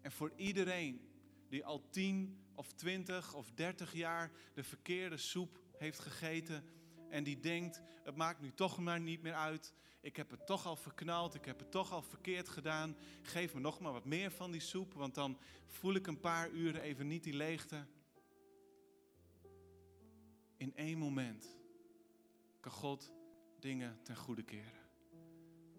En 0.00 0.12
voor 0.12 0.32
iedereen 0.36 1.00
die 1.48 1.64
al 1.64 1.88
10 1.90 2.44
of 2.54 2.72
20 2.72 3.34
of 3.34 3.50
30 3.50 3.94
jaar 3.94 4.30
de 4.54 4.64
verkeerde 4.64 5.16
soep 5.16 5.60
heeft 5.76 5.98
gegeten 5.98 6.64
en 7.08 7.24
die 7.24 7.40
denkt, 7.40 7.82
het 8.02 8.16
maakt 8.16 8.40
nu 8.40 8.52
toch 8.52 8.78
maar 8.78 9.00
niet 9.00 9.22
meer 9.22 9.34
uit. 9.34 9.74
Ik 10.00 10.16
heb 10.16 10.30
het 10.30 10.46
toch 10.46 10.66
al 10.66 10.76
verknald, 10.76 11.34
ik 11.34 11.44
heb 11.44 11.58
het 11.58 11.70
toch 11.70 11.92
al 11.92 12.02
verkeerd 12.02 12.48
gedaan. 12.48 12.96
Geef 13.22 13.54
me 13.54 13.60
nog 13.60 13.80
maar 13.80 13.92
wat 13.92 14.04
meer 14.04 14.30
van 14.30 14.50
die 14.50 14.60
soep, 14.60 14.94
want 14.94 15.14
dan 15.14 15.38
voel 15.66 15.94
ik 15.94 16.06
een 16.06 16.20
paar 16.20 16.50
uren 16.50 16.80
even 16.80 17.06
niet 17.06 17.24
die 17.24 17.34
leegte. 17.34 17.86
In 20.56 20.76
één 20.76 20.98
moment 20.98 21.53
kan 22.64 22.72
God 22.72 23.12
dingen 23.60 24.02
ten 24.02 24.16
goede 24.16 24.42
keren. 24.42 24.82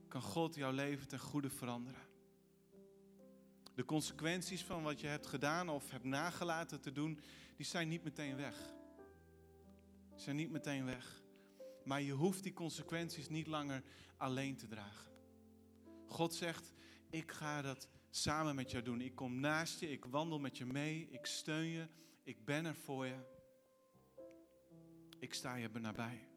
Kan 0.08 0.22
God 0.22 0.56
jouw 0.56 0.72
leven 0.72 1.08
ten 1.08 1.20
goede 1.20 1.50
veranderen. 1.50 2.02
De 3.76 3.86
consequenties 3.86 4.64
van 4.64 4.84
wat 4.84 5.02
je 5.02 5.08
hebt 5.08 5.26
gedaan 5.26 5.70
of 5.70 5.92
hebt 5.92 6.04
nagelaten 6.04 6.82
te 6.82 6.92
doen, 6.92 7.20
die 7.56 7.66
zijn 7.66 7.88
niet 7.88 8.04
meteen 8.04 8.36
weg. 8.36 8.58
Die 10.10 10.20
zijn 10.20 10.36
niet 10.36 10.50
meteen 10.52 10.86
weg. 10.86 11.24
Maar 11.84 12.02
je 12.02 12.12
hoeft 12.12 12.44
die 12.44 12.54
consequenties 12.54 13.30
niet 13.30 13.48
langer 13.48 13.84
alleen 14.18 14.56
te 14.56 14.68
dragen. 14.68 15.12
God 16.08 16.34
zegt, 16.34 16.74
ik 17.10 17.32
ga 17.32 17.62
dat 17.62 17.88
samen 18.10 18.56
met 18.56 18.72
jou 18.72 18.84
doen. 18.84 19.02
Ik 19.02 19.16
kom 19.16 19.40
naast 19.40 19.80
je, 19.80 19.92
ik 19.92 20.06
wandel 20.06 20.40
met 20.40 20.58
je 20.58 20.66
mee, 20.66 21.08
ik 21.10 21.26
steun 21.26 21.68
je, 21.68 21.88
ik 22.24 22.46
ben 22.46 22.66
er 22.66 22.76
voor 22.76 23.06
je. 23.06 23.18
Ik 25.20 25.34
sta 25.34 25.56
je 25.56 25.70
nabij. 25.70 26.34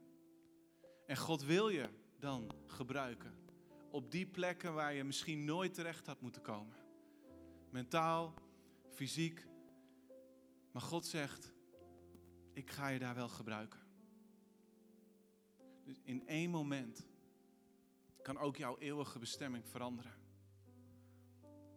En 1.09 1.16
God 1.16 1.44
wil 1.44 1.68
je 1.68 1.88
dan 2.18 2.51
gebruiken 2.66 3.35
op 3.90 4.11
die 4.11 4.27
plekken 4.27 4.75
waar 4.75 4.94
je 4.94 5.05
misschien 5.05 5.44
nooit 5.44 5.75
terecht 5.75 6.07
had 6.07 6.21
moeten 6.21 6.42
komen. 6.42 6.77
Mentaal, 7.71 8.35
fysiek. 8.88 9.47
Maar 10.73 10.83
God 10.83 11.07
zegt, 11.07 11.53
ik 12.52 12.71
ga 12.71 12.88
je 12.88 12.98
daar 12.98 13.15
wel 13.15 13.29
gebruiken. 13.29 13.81
Dus 15.85 16.00
in 16.02 16.27
één 16.27 16.50
moment 16.50 17.06
kan 18.23 18.38
ook 18.38 18.56
jouw 18.56 18.79
eeuwige 18.79 19.19
bestemming 19.19 19.69
veranderen. 19.69 20.15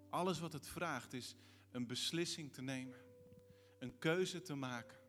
Alles 0.09 0.39
wat 0.39 0.53
het 0.53 0.67
vraagt 0.67 1.13
is 1.13 1.35
een 1.71 1.87
beslissing 1.87 2.53
te 2.53 2.61
nemen, 2.61 2.99
een 3.79 3.97
keuze 3.97 4.41
te 4.41 4.55
maken. 4.55 5.00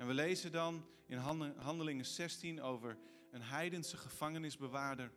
En 0.00 0.06
we 0.06 0.14
lezen 0.14 0.52
dan 0.52 0.86
in 1.06 1.16
Handelingen 1.56 2.06
16 2.06 2.62
over 2.62 2.98
een 3.30 3.42
heidense 3.42 3.96
gevangenisbewaarder. 3.96 5.12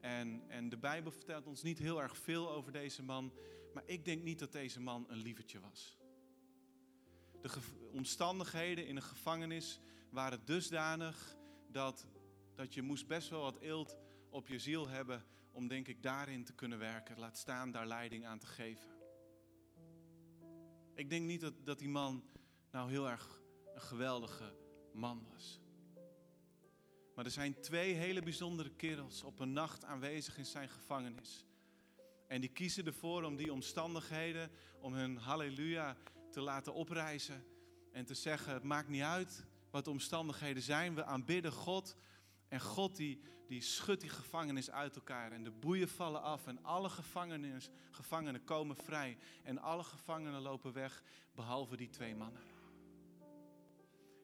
En, 0.00 0.42
en 0.48 0.68
de 0.68 0.76
Bijbel 0.76 1.10
vertelt 1.12 1.46
ons 1.46 1.62
niet 1.62 1.78
heel 1.78 2.02
erg 2.02 2.16
veel 2.16 2.50
over 2.50 2.72
deze 2.72 3.02
man. 3.02 3.32
Maar 3.74 3.82
ik 3.86 4.04
denk 4.04 4.22
niet 4.22 4.38
dat 4.38 4.52
deze 4.52 4.80
man 4.80 5.06
een 5.08 5.16
lievertje 5.16 5.60
was. 5.60 5.98
De 7.42 7.50
omstandigheden 7.92 8.86
in 8.86 8.96
een 8.96 9.02
gevangenis 9.02 9.80
waren 10.10 10.44
dusdanig 10.44 11.36
dat, 11.68 12.06
dat 12.54 12.74
je 12.74 12.82
moest 12.82 13.06
best 13.06 13.28
wel 13.28 13.42
wat 13.42 13.60
eelt 13.60 13.96
op 14.28 14.48
je 14.48 14.58
ziel 14.58 14.88
hebben 14.88 15.24
om 15.52 15.68
denk 15.68 15.88
ik 15.88 16.02
daarin 16.02 16.44
te 16.44 16.52
kunnen 16.52 16.78
werken. 16.78 17.18
Laat 17.18 17.38
staan 17.38 17.70
daar 17.70 17.86
leiding 17.86 18.26
aan 18.26 18.38
te 18.38 18.46
geven. 18.46 18.90
Ik 20.94 21.10
denk 21.10 21.26
niet 21.26 21.40
dat, 21.40 21.54
dat 21.64 21.78
die 21.78 21.88
man 21.88 22.24
nou 22.70 22.90
heel 22.90 23.08
erg 23.08 23.39
geweldige 23.80 24.54
man 24.92 25.26
was. 25.32 25.60
Maar 27.14 27.24
er 27.24 27.30
zijn 27.30 27.60
twee 27.60 27.94
hele 27.94 28.22
bijzondere 28.22 28.70
kerels 28.70 29.22
op 29.22 29.38
een 29.38 29.52
nacht 29.52 29.84
aanwezig 29.84 30.38
in 30.38 30.46
zijn 30.46 30.68
gevangenis. 30.68 31.44
En 32.26 32.40
die 32.40 32.50
kiezen 32.50 32.86
ervoor 32.86 33.22
om 33.22 33.36
die 33.36 33.52
omstandigheden, 33.52 34.50
om 34.80 34.92
hun 34.92 35.16
halleluja 35.16 35.96
te 36.30 36.40
laten 36.40 36.74
oprijzen. 36.74 37.44
En 37.92 38.04
te 38.04 38.14
zeggen, 38.14 38.52
het 38.52 38.62
maakt 38.62 38.88
niet 38.88 39.02
uit 39.02 39.46
wat 39.70 39.84
de 39.84 39.90
omstandigheden 39.90 40.62
zijn. 40.62 40.94
We 40.94 41.04
aanbidden 41.04 41.52
God. 41.52 41.96
En 42.48 42.60
God 42.60 42.96
die, 42.96 43.20
die 43.46 43.60
schudt 43.60 44.00
die 44.00 44.10
gevangenis 44.10 44.70
uit 44.70 44.96
elkaar. 44.96 45.32
En 45.32 45.44
de 45.44 45.50
boeien 45.50 45.88
vallen 45.88 46.22
af. 46.22 46.46
En 46.46 46.64
alle 46.64 46.90
gevangenen 47.90 48.44
komen 48.44 48.76
vrij. 48.76 49.18
En 49.42 49.58
alle 49.58 49.84
gevangenen 49.84 50.40
lopen 50.40 50.72
weg, 50.72 51.02
behalve 51.34 51.76
die 51.76 51.90
twee 51.90 52.16
mannen. 52.16 52.49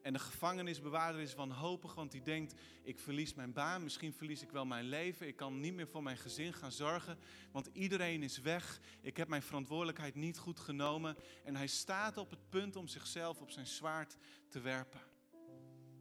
En 0.06 0.12
de 0.12 0.18
gevangenisbewaarder 0.18 1.20
is 1.20 1.34
wanhopig, 1.34 1.94
want 1.94 2.10
die 2.10 2.22
denkt: 2.22 2.54
ik 2.82 2.98
verlies 2.98 3.34
mijn 3.34 3.52
baan, 3.52 3.82
misschien 3.82 4.12
verlies 4.12 4.42
ik 4.42 4.50
wel 4.50 4.66
mijn 4.66 4.84
leven, 4.84 5.26
ik 5.26 5.36
kan 5.36 5.60
niet 5.60 5.74
meer 5.74 5.88
voor 5.88 6.02
mijn 6.02 6.16
gezin 6.16 6.52
gaan 6.52 6.72
zorgen, 6.72 7.18
want 7.52 7.68
iedereen 7.72 8.22
is 8.22 8.38
weg. 8.38 8.80
Ik 9.00 9.16
heb 9.16 9.28
mijn 9.28 9.42
verantwoordelijkheid 9.42 10.14
niet 10.14 10.38
goed 10.38 10.60
genomen. 10.60 11.16
En 11.44 11.56
hij 11.56 11.66
staat 11.66 12.16
op 12.16 12.30
het 12.30 12.48
punt 12.48 12.76
om 12.76 12.86
zichzelf 12.86 13.40
op 13.40 13.50
zijn 13.50 13.66
zwaard 13.66 14.16
te 14.48 14.60
werpen. 14.60 15.00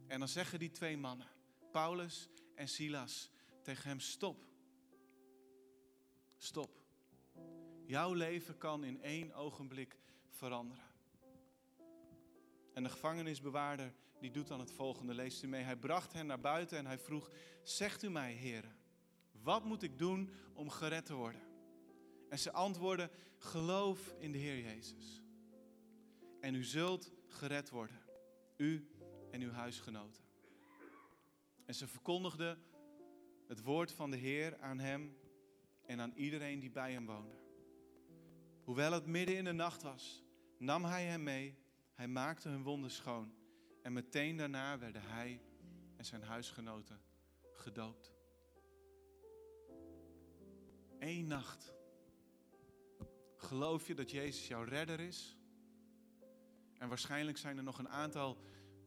En 0.06 0.18
dan 0.18 0.28
zeggen 0.28 0.58
die 0.58 0.70
twee 0.70 0.96
mannen, 0.96 1.28
Paulus 1.72 2.28
en 2.54 2.68
Silas, 2.68 3.30
tegen 3.62 3.88
hem: 3.88 4.00
stop. 4.00 4.44
Stop. 6.36 6.70
Jouw 7.86 8.12
leven 8.12 8.58
kan 8.58 8.84
in 8.84 9.02
één 9.02 9.34
ogenblik 9.34 9.98
veranderen. 10.30 10.95
En 12.76 12.82
de 12.82 12.88
gevangenisbewaarder 12.88 13.92
die 14.20 14.30
doet 14.30 14.48
dan 14.48 14.60
het 14.60 14.72
volgende, 14.72 15.14
leest 15.14 15.42
u 15.42 15.46
mee. 15.46 15.62
Hij 15.62 15.76
bracht 15.76 16.12
hen 16.12 16.26
naar 16.26 16.40
buiten 16.40 16.78
en 16.78 16.86
hij 16.86 16.98
vroeg, 16.98 17.30
zegt 17.62 18.02
u 18.02 18.10
mij, 18.10 18.32
heren, 18.32 18.76
wat 19.42 19.64
moet 19.64 19.82
ik 19.82 19.98
doen 19.98 20.30
om 20.54 20.70
gered 20.70 21.06
te 21.06 21.14
worden? 21.14 21.40
En 22.28 22.38
ze 22.38 22.52
antwoordden, 22.52 23.10
geloof 23.38 24.14
in 24.18 24.32
de 24.32 24.38
Heer 24.38 24.62
Jezus. 24.62 25.22
En 26.40 26.54
u 26.54 26.64
zult 26.64 27.12
gered 27.26 27.70
worden, 27.70 28.02
u 28.56 28.88
en 29.30 29.40
uw 29.40 29.50
huisgenoten. 29.50 30.24
En 31.66 31.74
ze 31.74 31.86
verkondigden 31.86 32.58
het 33.48 33.62
woord 33.62 33.92
van 33.92 34.10
de 34.10 34.16
Heer 34.16 34.58
aan 34.58 34.78
hem 34.78 35.16
en 35.86 36.00
aan 36.00 36.12
iedereen 36.14 36.60
die 36.60 36.70
bij 36.70 36.92
hem 36.92 37.06
woonde. 37.06 37.36
Hoewel 38.64 38.92
het 38.92 39.06
midden 39.06 39.36
in 39.36 39.44
de 39.44 39.52
nacht 39.52 39.82
was, 39.82 40.24
nam 40.58 40.84
hij 40.84 41.04
hem 41.04 41.22
mee 41.22 41.64
hij 41.96 42.08
maakte 42.08 42.48
hun 42.48 42.62
wonden 42.62 42.90
schoon. 42.90 43.34
En 43.82 43.92
meteen 43.92 44.36
daarna 44.36 44.78
werden 44.78 45.02
hij 45.02 45.40
en 45.96 46.04
zijn 46.04 46.22
huisgenoten 46.22 47.00
gedoopt. 47.54 48.12
Eén 50.98 51.26
nacht. 51.26 51.74
Geloof 53.36 53.86
je 53.86 53.94
dat 53.94 54.10
Jezus 54.10 54.46
jouw 54.46 54.62
redder 54.62 55.00
is? 55.00 55.36
En 56.78 56.88
waarschijnlijk 56.88 57.38
zijn 57.38 57.56
er 57.56 57.62
nog 57.62 57.78
een 57.78 57.88
aantal 57.88 58.38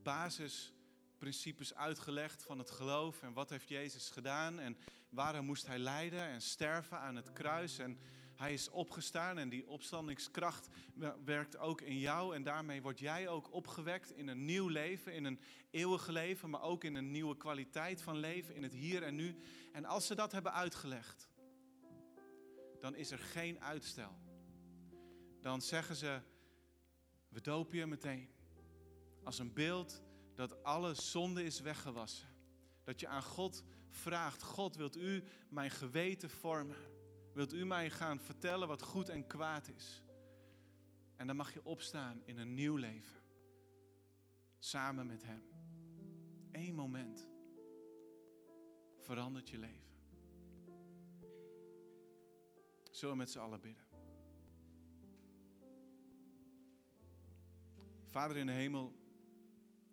basisprincipes 0.04 1.74
uitgelegd 1.76 2.44
van 2.44 2.58
het 2.58 2.72
geloof. 2.72 3.22
En 3.22 3.34
wat 3.34 3.50
heeft 3.50 3.70
Jezus 3.70 4.10
gedaan? 4.10 4.60
En 4.60 4.78
waarom 5.10 5.46
moest 5.46 5.68
hij 5.68 5.80
lijden 5.80 6.22
en 6.22 6.42
sterven 6.42 7.00
aan 7.00 7.16
het 7.16 7.34
kruis? 7.34 7.80
En 7.80 8.00
hij 8.40 8.54
is 8.54 8.70
opgestaan 8.70 9.38
en 9.38 9.50
die 9.50 9.68
opstandingskracht 9.68 10.68
werkt 11.26 11.58
ook 11.58 11.82
in 11.82 12.00
jou. 12.00 12.36
En 12.36 12.44
daarmee 12.44 12.82
word 12.82 13.00
jij 13.00 13.28
ook 13.28 13.54
opgewekt 13.54 14.12
in 14.12 14.28
een 14.28 14.46
nieuw 14.46 14.68
leven, 14.68 15.14
in 15.14 15.26
een 15.26 15.40
eeuwige 15.70 16.12
leven, 16.12 16.50
maar 16.50 16.62
ook 16.62 16.84
in 16.84 16.96
een 16.96 17.12
nieuwe 17.12 17.38
kwaliteit 17.38 18.02
van 18.02 18.18
leven, 18.18 18.56
in 18.56 18.64
het 18.64 18.74
hier 18.74 19.04
en 19.04 19.16
nu. 19.16 19.36
En 19.74 19.86
als 19.86 20.08
ze 20.08 20.16
dat 20.16 20.32
hebben 20.32 20.54
uitgelegd, 20.54 21.30
dan 22.80 22.96
is 22.96 23.12
er 23.12 23.20
geen 23.20 23.62
uitstel. 23.62 24.20
Dan 25.42 25.62
zeggen 25.62 25.96
ze, 25.96 26.22
we 27.30 27.42
dopen 27.42 27.78
je 27.78 27.86
meteen. 27.86 28.30
Als 29.24 29.40
een 29.40 29.54
beeld 29.54 30.02
dat 30.36 30.64
alle 30.64 30.94
zonde 30.94 31.44
is 31.44 31.60
weggewassen. 31.60 32.28
Dat 32.84 33.00
je 33.00 33.08
aan 33.08 33.24
God 33.24 33.64
vraagt, 33.90 34.42
God 34.42 34.76
wilt 34.76 34.98
u 34.98 35.24
mijn 35.50 35.72
geweten 35.72 36.30
vormen? 36.30 36.99
Wilt 37.34 37.54
u 37.54 37.66
mij 37.66 37.90
gaan 37.90 38.20
vertellen 38.20 38.68
wat 38.68 38.82
goed 38.82 39.10
en 39.10 39.28
kwaad 39.28 39.68
is? 39.68 40.04
En 41.16 41.28
dan 41.28 41.36
mag 41.36 41.54
je 41.54 41.66
opstaan 41.66 42.22
in 42.26 42.38
een 42.38 42.54
nieuw 42.54 42.76
leven. 42.76 43.22
Samen 44.60 45.08
met 45.08 45.24
Hem. 45.24 45.44
Eén 46.52 46.76
moment 46.76 47.28
verandert 49.00 49.50
je 49.50 49.58
leven. 49.58 49.90
Zullen 52.92 53.14
we 53.14 53.20
met 53.20 53.32
z'n 53.32 53.40
allen 53.40 53.62
bidden? 53.62 53.88
Vader 58.06 58.38
in 58.38 58.46
de 58.46 58.52
hemel, 58.52 58.94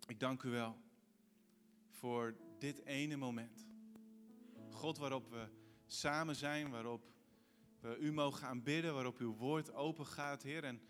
ik 0.07 0.19
dank 0.19 0.43
u 0.43 0.49
wel 0.49 0.77
voor 1.89 2.35
dit 2.57 2.85
ene 2.85 3.15
moment. 3.15 3.67
God 4.69 4.97
waarop 4.97 5.29
we 5.29 5.47
samen 5.85 6.35
zijn, 6.35 6.69
waarop 6.69 7.16
we 7.79 7.97
u 7.97 8.13
mogen 8.13 8.47
aanbidden, 8.47 8.93
waarop 8.93 9.17
uw 9.17 9.35
woord 9.35 9.73
open 9.73 10.05
gaat, 10.05 10.43
Heer. 10.43 10.63
En, 10.63 10.81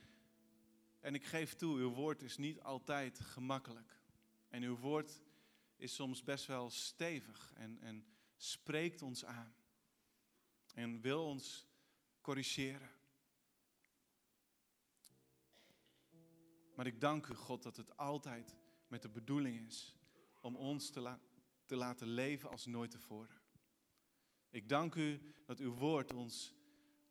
en 0.99 1.15
ik 1.15 1.25
geef 1.25 1.53
toe, 1.53 1.77
uw 1.77 1.89
woord 1.89 2.21
is 2.21 2.37
niet 2.37 2.61
altijd 2.61 3.19
gemakkelijk. 3.19 4.01
En 4.47 4.63
uw 4.63 4.77
woord 4.77 5.21
is 5.75 5.95
soms 5.95 6.23
best 6.23 6.45
wel 6.45 6.69
stevig 6.69 7.53
en, 7.55 7.79
en 7.81 8.05
spreekt 8.35 9.01
ons 9.01 9.25
aan. 9.25 9.55
En 10.73 11.01
wil 11.01 11.25
ons 11.25 11.67
corrigeren. 12.21 12.89
Maar 16.75 16.87
ik 16.87 17.01
dank 17.01 17.27
u, 17.27 17.33
God, 17.33 17.63
dat 17.63 17.77
het 17.77 17.97
altijd 17.97 18.55
met 18.87 19.01
de 19.01 19.09
bedoeling 19.09 19.67
is 19.67 19.95
om 20.41 20.55
ons 20.55 20.89
te, 20.89 21.17
te 21.65 21.75
laten 21.75 22.07
leven 22.07 22.49
als 22.49 22.65
nooit 22.65 22.91
tevoren. 22.91 23.41
Ik 24.49 24.69
dank 24.69 24.95
u 24.95 25.21
dat 25.45 25.59
uw 25.59 25.73
woord 25.73 26.13
ons 26.13 26.56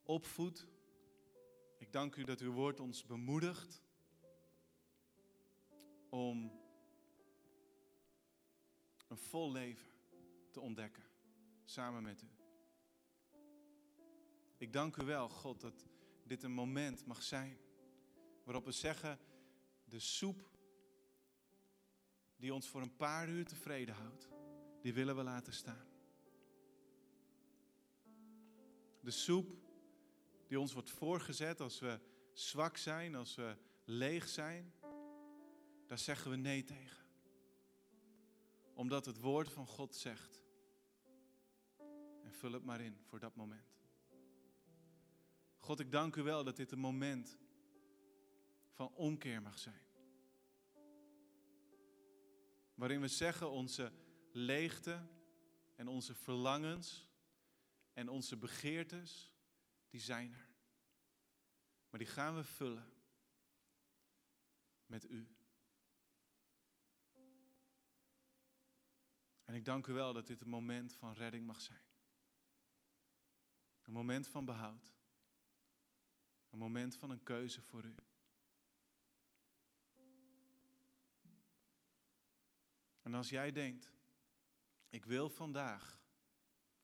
opvoedt. 0.07 0.67
Ik 1.79 1.93
dank 1.93 2.17
u 2.17 2.25
dat 2.25 2.41
uw 2.41 2.53
woord 2.53 2.81
ons 2.81 3.05
bemoedigt 3.05 3.83
om 6.09 6.53
een 9.09 9.17
vol 9.17 9.53
leven 9.53 9.91
te 10.51 10.61
ontdekken 10.61 11.03
samen 11.65 12.03
met 12.03 12.23
u. 12.23 12.29
Ik 14.57 14.73
dank 14.73 14.97
u 14.97 15.05
wel, 15.05 15.29
God, 15.29 15.61
dat 15.61 15.87
dit 16.23 16.43
een 16.43 16.53
moment 16.53 17.07
mag 17.07 17.23
zijn 17.23 17.59
waarop 18.45 18.65
we 18.65 18.73
zeggen, 18.73 19.19
de 19.85 19.99
soep 19.99 20.51
die 22.37 22.55
ons 22.55 22.69
voor 22.69 22.83
een 22.83 22.97
paar 22.97 23.29
uur 23.29 23.45
tevreden 23.45 23.95
houdt, 23.95 24.29
die 24.83 24.95
willen 24.95 25.17
we 25.17 25.23
laten 25.23 25.53
staan. 25.53 25.87
De 29.01 29.11
soep 29.11 29.66
die 30.47 30.61
ons 30.61 30.73
wordt 30.73 30.91
voorgezet 30.91 31.61
als 31.61 31.79
we 31.79 32.01
zwak 32.33 32.77
zijn, 32.77 33.15
als 33.15 33.35
we 33.35 33.57
leeg 33.85 34.29
zijn, 34.29 34.73
daar 35.87 35.99
zeggen 35.99 36.31
we 36.31 36.37
nee 36.37 36.65
tegen. 36.65 37.05
Omdat 38.75 39.07
het 39.07 39.21
woord 39.21 39.53
van 39.53 39.67
God 39.67 39.95
zegt. 39.95 40.43
En 42.23 42.33
vul 42.33 42.53
het 42.53 42.65
maar 42.65 42.81
in 42.81 42.99
voor 43.03 43.19
dat 43.19 43.35
moment. 43.35 43.77
God, 45.59 45.81
ik 45.81 45.93
dank 45.93 46.17
u 46.17 46.23
wel 46.23 46.45
dat 46.45 46.57
dit 46.57 46.73
een 46.73 46.79
moment 46.79 47.39
van 48.71 48.93
omkeer 48.95 49.43
mag 49.43 49.59
zijn. 49.59 49.85
Waarin 52.75 53.01
we 53.01 53.09
zeggen 53.09 53.51
onze 53.51 53.93
leegte 54.33 55.07
en 55.75 55.89
onze 55.89 56.15
verlangens 56.15 57.09
en 57.93 58.09
onze 58.09 58.37
begeertes 58.37 59.36
die 59.89 60.01
zijn 60.01 60.33
er. 60.33 60.49
Maar 61.91 62.01
die 62.01 62.09
gaan 62.09 62.35
we 62.35 62.45
vullen 62.45 62.93
met 64.87 65.11
u. 65.11 65.29
En 69.45 69.55
ik 69.55 69.65
dank 69.65 69.87
u 69.87 69.93
wel 69.93 70.13
dat 70.13 70.27
dit 70.27 70.41
een 70.41 70.49
moment 70.49 70.95
van 70.95 71.13
redding 71.13 71.47
mag 71.47 71.61
zijn. 71.61 71.85
Een 73.83 73.93
moment 73.93 74.29
van 74.29 74.45
behoud. 74.45 74.95
Een 76.51 76.59
moment 76.59 76.97
van 76.97 77.11
een 77.11 77.23
keuze 77.23 77.63
voor 77.63 77.85
u. 77.85 77.95
En 83.03 83.15
als 83.15 83.29
jij 83.29 83.53
denkt, 83.53 83.93
ik 84.89 85.05
wil 85.05 85.29
vandaag, 85.29 86.01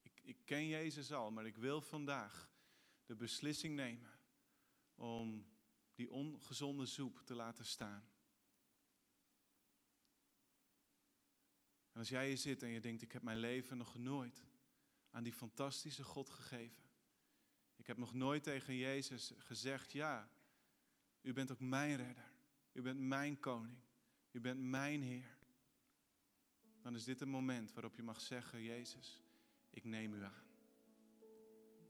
ik, 0.03 0.21
ik 0.23 0.45
ken 0.45 0.67
Jezus 0.67 1.13
al, 1.13 1.31
maar 1.31 1.47
ik 1.47 1.57
wil 1.57 1.81
vandaag 1.81 2.52
de 3.13 3.19
beslissing 3.19 3.75
nemen 3.75 4.11
om 4.95 5.47
die 5.95 6.11
ongezonde 6.11 6.87
soep 6.87 7.23
te 7.25 7.35
laten 7.35 7.65
staan. 7.65 8.05
En 11.93 11.99
als 11.99 12.09
jij 12.09 12.27
hier 12.29 12.39
zit 12.39 12.63
en 12.63 12.69
je 12.69 12.81
denkt, 12.81 13.03
ik 13.03 13.13
heb 13.13 13.23
mijn 13.23 13.39
leven 13.39 13.77
nog 13.77 13.99
nooit 13.99 14.45
aan 15.11 15.23
die 15.23 15.33
fantastische 15.33 16.05
God 16.05 16.31
gegeven. 16.31 16.83
Ik 17.77 17.87
heb 17.87 17.97
nog 17.97 18.15
nooit 18.15 18.43
tegen 18.43 18.77
Jezus 18.77 19.33
gezegd, 19.37 19.93
ja, 19.93 20.31
u 21.23 21.33
bent 21.33 21.51
ook 21.51 21.61
mijn 21.61 21.97
redder. 21.97 22.33
U 22.73 22.83
bent 22.83 23.01
mijn 23.01 23.41
koning. 23.41 23.79
U 24.31 24.41
bent 24.41 24.61
mijn 24.61 25.03
Heer. 25.03 25.39
Dan 26.83 26.95
is 26.95 27.05
dit 27.05 27.21
een 27.21 27.29
moment 27.29 27.73
waarop 27.73 27.95
je 27.95 28.03
mag 28.03 28.21
zeggen, 28.21 28.63
Jezus, 28.63 29.23
ik 29.71 29.85
neem 29.85 30.15
u 30.15 30.23
aan. 30.23 30.52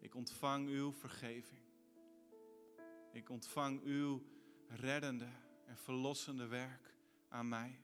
Ik 0.02 0.14
ontvang 0.14 0.68
uw 0.68 0.92
vergeving. 0.92 1.60
Ik 3.12 3.28
ontvang 3.28 3.82
uw 3.82 4.22
reddende 4.66 5.28
en 5.66 5.76
verlossende 5.76 6.46
werk 6.46 6.96
aan 7.28 7.48
mij. 7.48 7.80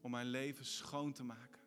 Om 0.00 0.10
mijn 0.10 0.26
leven 0.26 0.64
schoon 0.64 1.12
te 1.12 1.24
maken. 1.24 1.60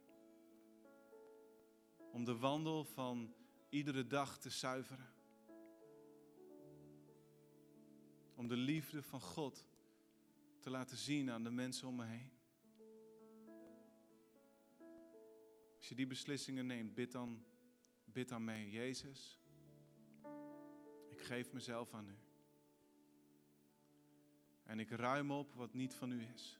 Om 2.12 2.26
de 2.26 2.38
wandel 2.38 2.84
van 2.84 3.34
iedere 3.70 4.08
dag 4.08 4.40
te 4.40 4.50
zuiveren. 4.50 5.14
Om 8.36 8.48
de 8.48 8.58
liefde 8.58 9.04
van 9.04 9.22
God 9.22 9.68
te 10.60 10.70
laten 10.70 10.98
zien 10.98 11.32
aan 11.32 11.44
de 11.44 11.52
mensen 11.52 11.88
om 11.88 11.96
me 11.96 12.06
heen. 12.06 12.32
Als 15.78 15.90
je 15.90 15.96
die 15.96 16.08
beslissingen 16.08 16.66
neemt, 16.66 16.94
bid 16.94 17.12
dan, 17.12 17.46
bid 18.16 18.30
dan 18.30 18.44
mee. 18.44 18.72
Jezus, 18.72 19.40
ik 21.10 21.20
geef 21.22 21.52
mezelf 21.52 21.94
aan 21.94 22.10
u. 22.10 22.18
En 24.64 24.80
ik 24.80 24.90
ruim 24.90 25.32
op 25.32 25.54
wat 25.54 25.74
niet 25.74 25.94
van 25.94 26.12
u 26.12 26.28
is. 26.34 26.60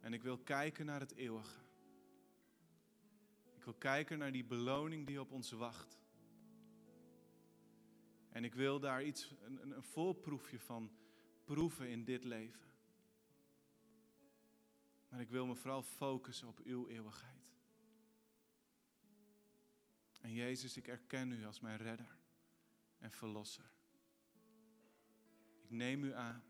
En 0.00 0.12
ik 0.12 0.22
wil 0.22 0.38
kijken 0.38 0.86
naar 0.86 1.00
het 1.00 1.14
eeuwige. 1.14 1.60
Ik 3.54 3.62
wil 3.64 3.74
kijken 3.74 4.18
naar 4.18 4.32
die 4.32 4.44
beloning 4.44 5.06
die 5.06 5.20
op 5.20 5.32
ons 5.32 5.50
wacht. 5.50 5.98
En 8.28 8.44
ik 8.44 8.54
wil 8.54 8.80
daar 8.80 9.04
iets, 9.04 9.34
een, 9.42 9.76
een 9.76 9.82
voorproefje 9.82 10.58
van 10.58 10.90
proeven 11.44 11.88
in 11.88 12.04
dit 12.04 12.24
leven. 12.24 12.72
Maar 15.08 15.20
ik 15.20 15.30
wil 15.30 15.46
me 15.46 15.54
vooral 15.54 15.82
focussen 15.82 16.48
op 16.48 16.58
uw 16.58 16.88
eeuwigheid. 16.88 17.47
En 20.20 20.32
Jezus, 20.32 20.76
ik 20.76 20.88
erken 20.88 21.32
u 21.32 21.44
als 21.44 21.60
mijn 21.60 21.76
redder 21.76 22.18
en 22.98 23.10
verlosser. 23.10 23.70
Ik 25.62 25.70
neem 25.70 26.04
u 26.04 26.12
aan 26.12 26.42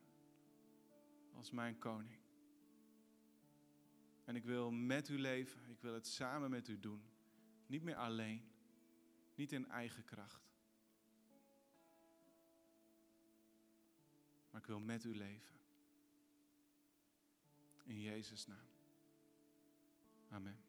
als 1.32 1.50
mijn 1.50 1.78
koning. 1.78 2.20
En 4.24 4.36
ik 4.36 4.44
wil 4.44 4.70
met 4.70 5.08
u 5.08 5.18
leven, 5.18 5.70
ik 5.70 5.80
wil 5.80 5.94
het 5.94 6.06
samen 6.06 6.50
met 6.50 6.68
u 6.68 6.78
doen. 6.78 7.02
Niet 7.66 7.82
meer 7.82 7.96
alleen, 7.96 8.50
niet 9.34 9.52
in 9.52 9.68
eigen 9.68 10.04
kracht. 10.04 10.48
Maar 14.50 14.60
ik 14.60 14.66
wil 14.66 14.80
met 14.80 15.04
u 15.04 15.14
leven. 15.14 15.56
In 17.84 18.00
Jezus' 18.00 18.46
naam. 18.46 18.68
Amen. 20.28 20.67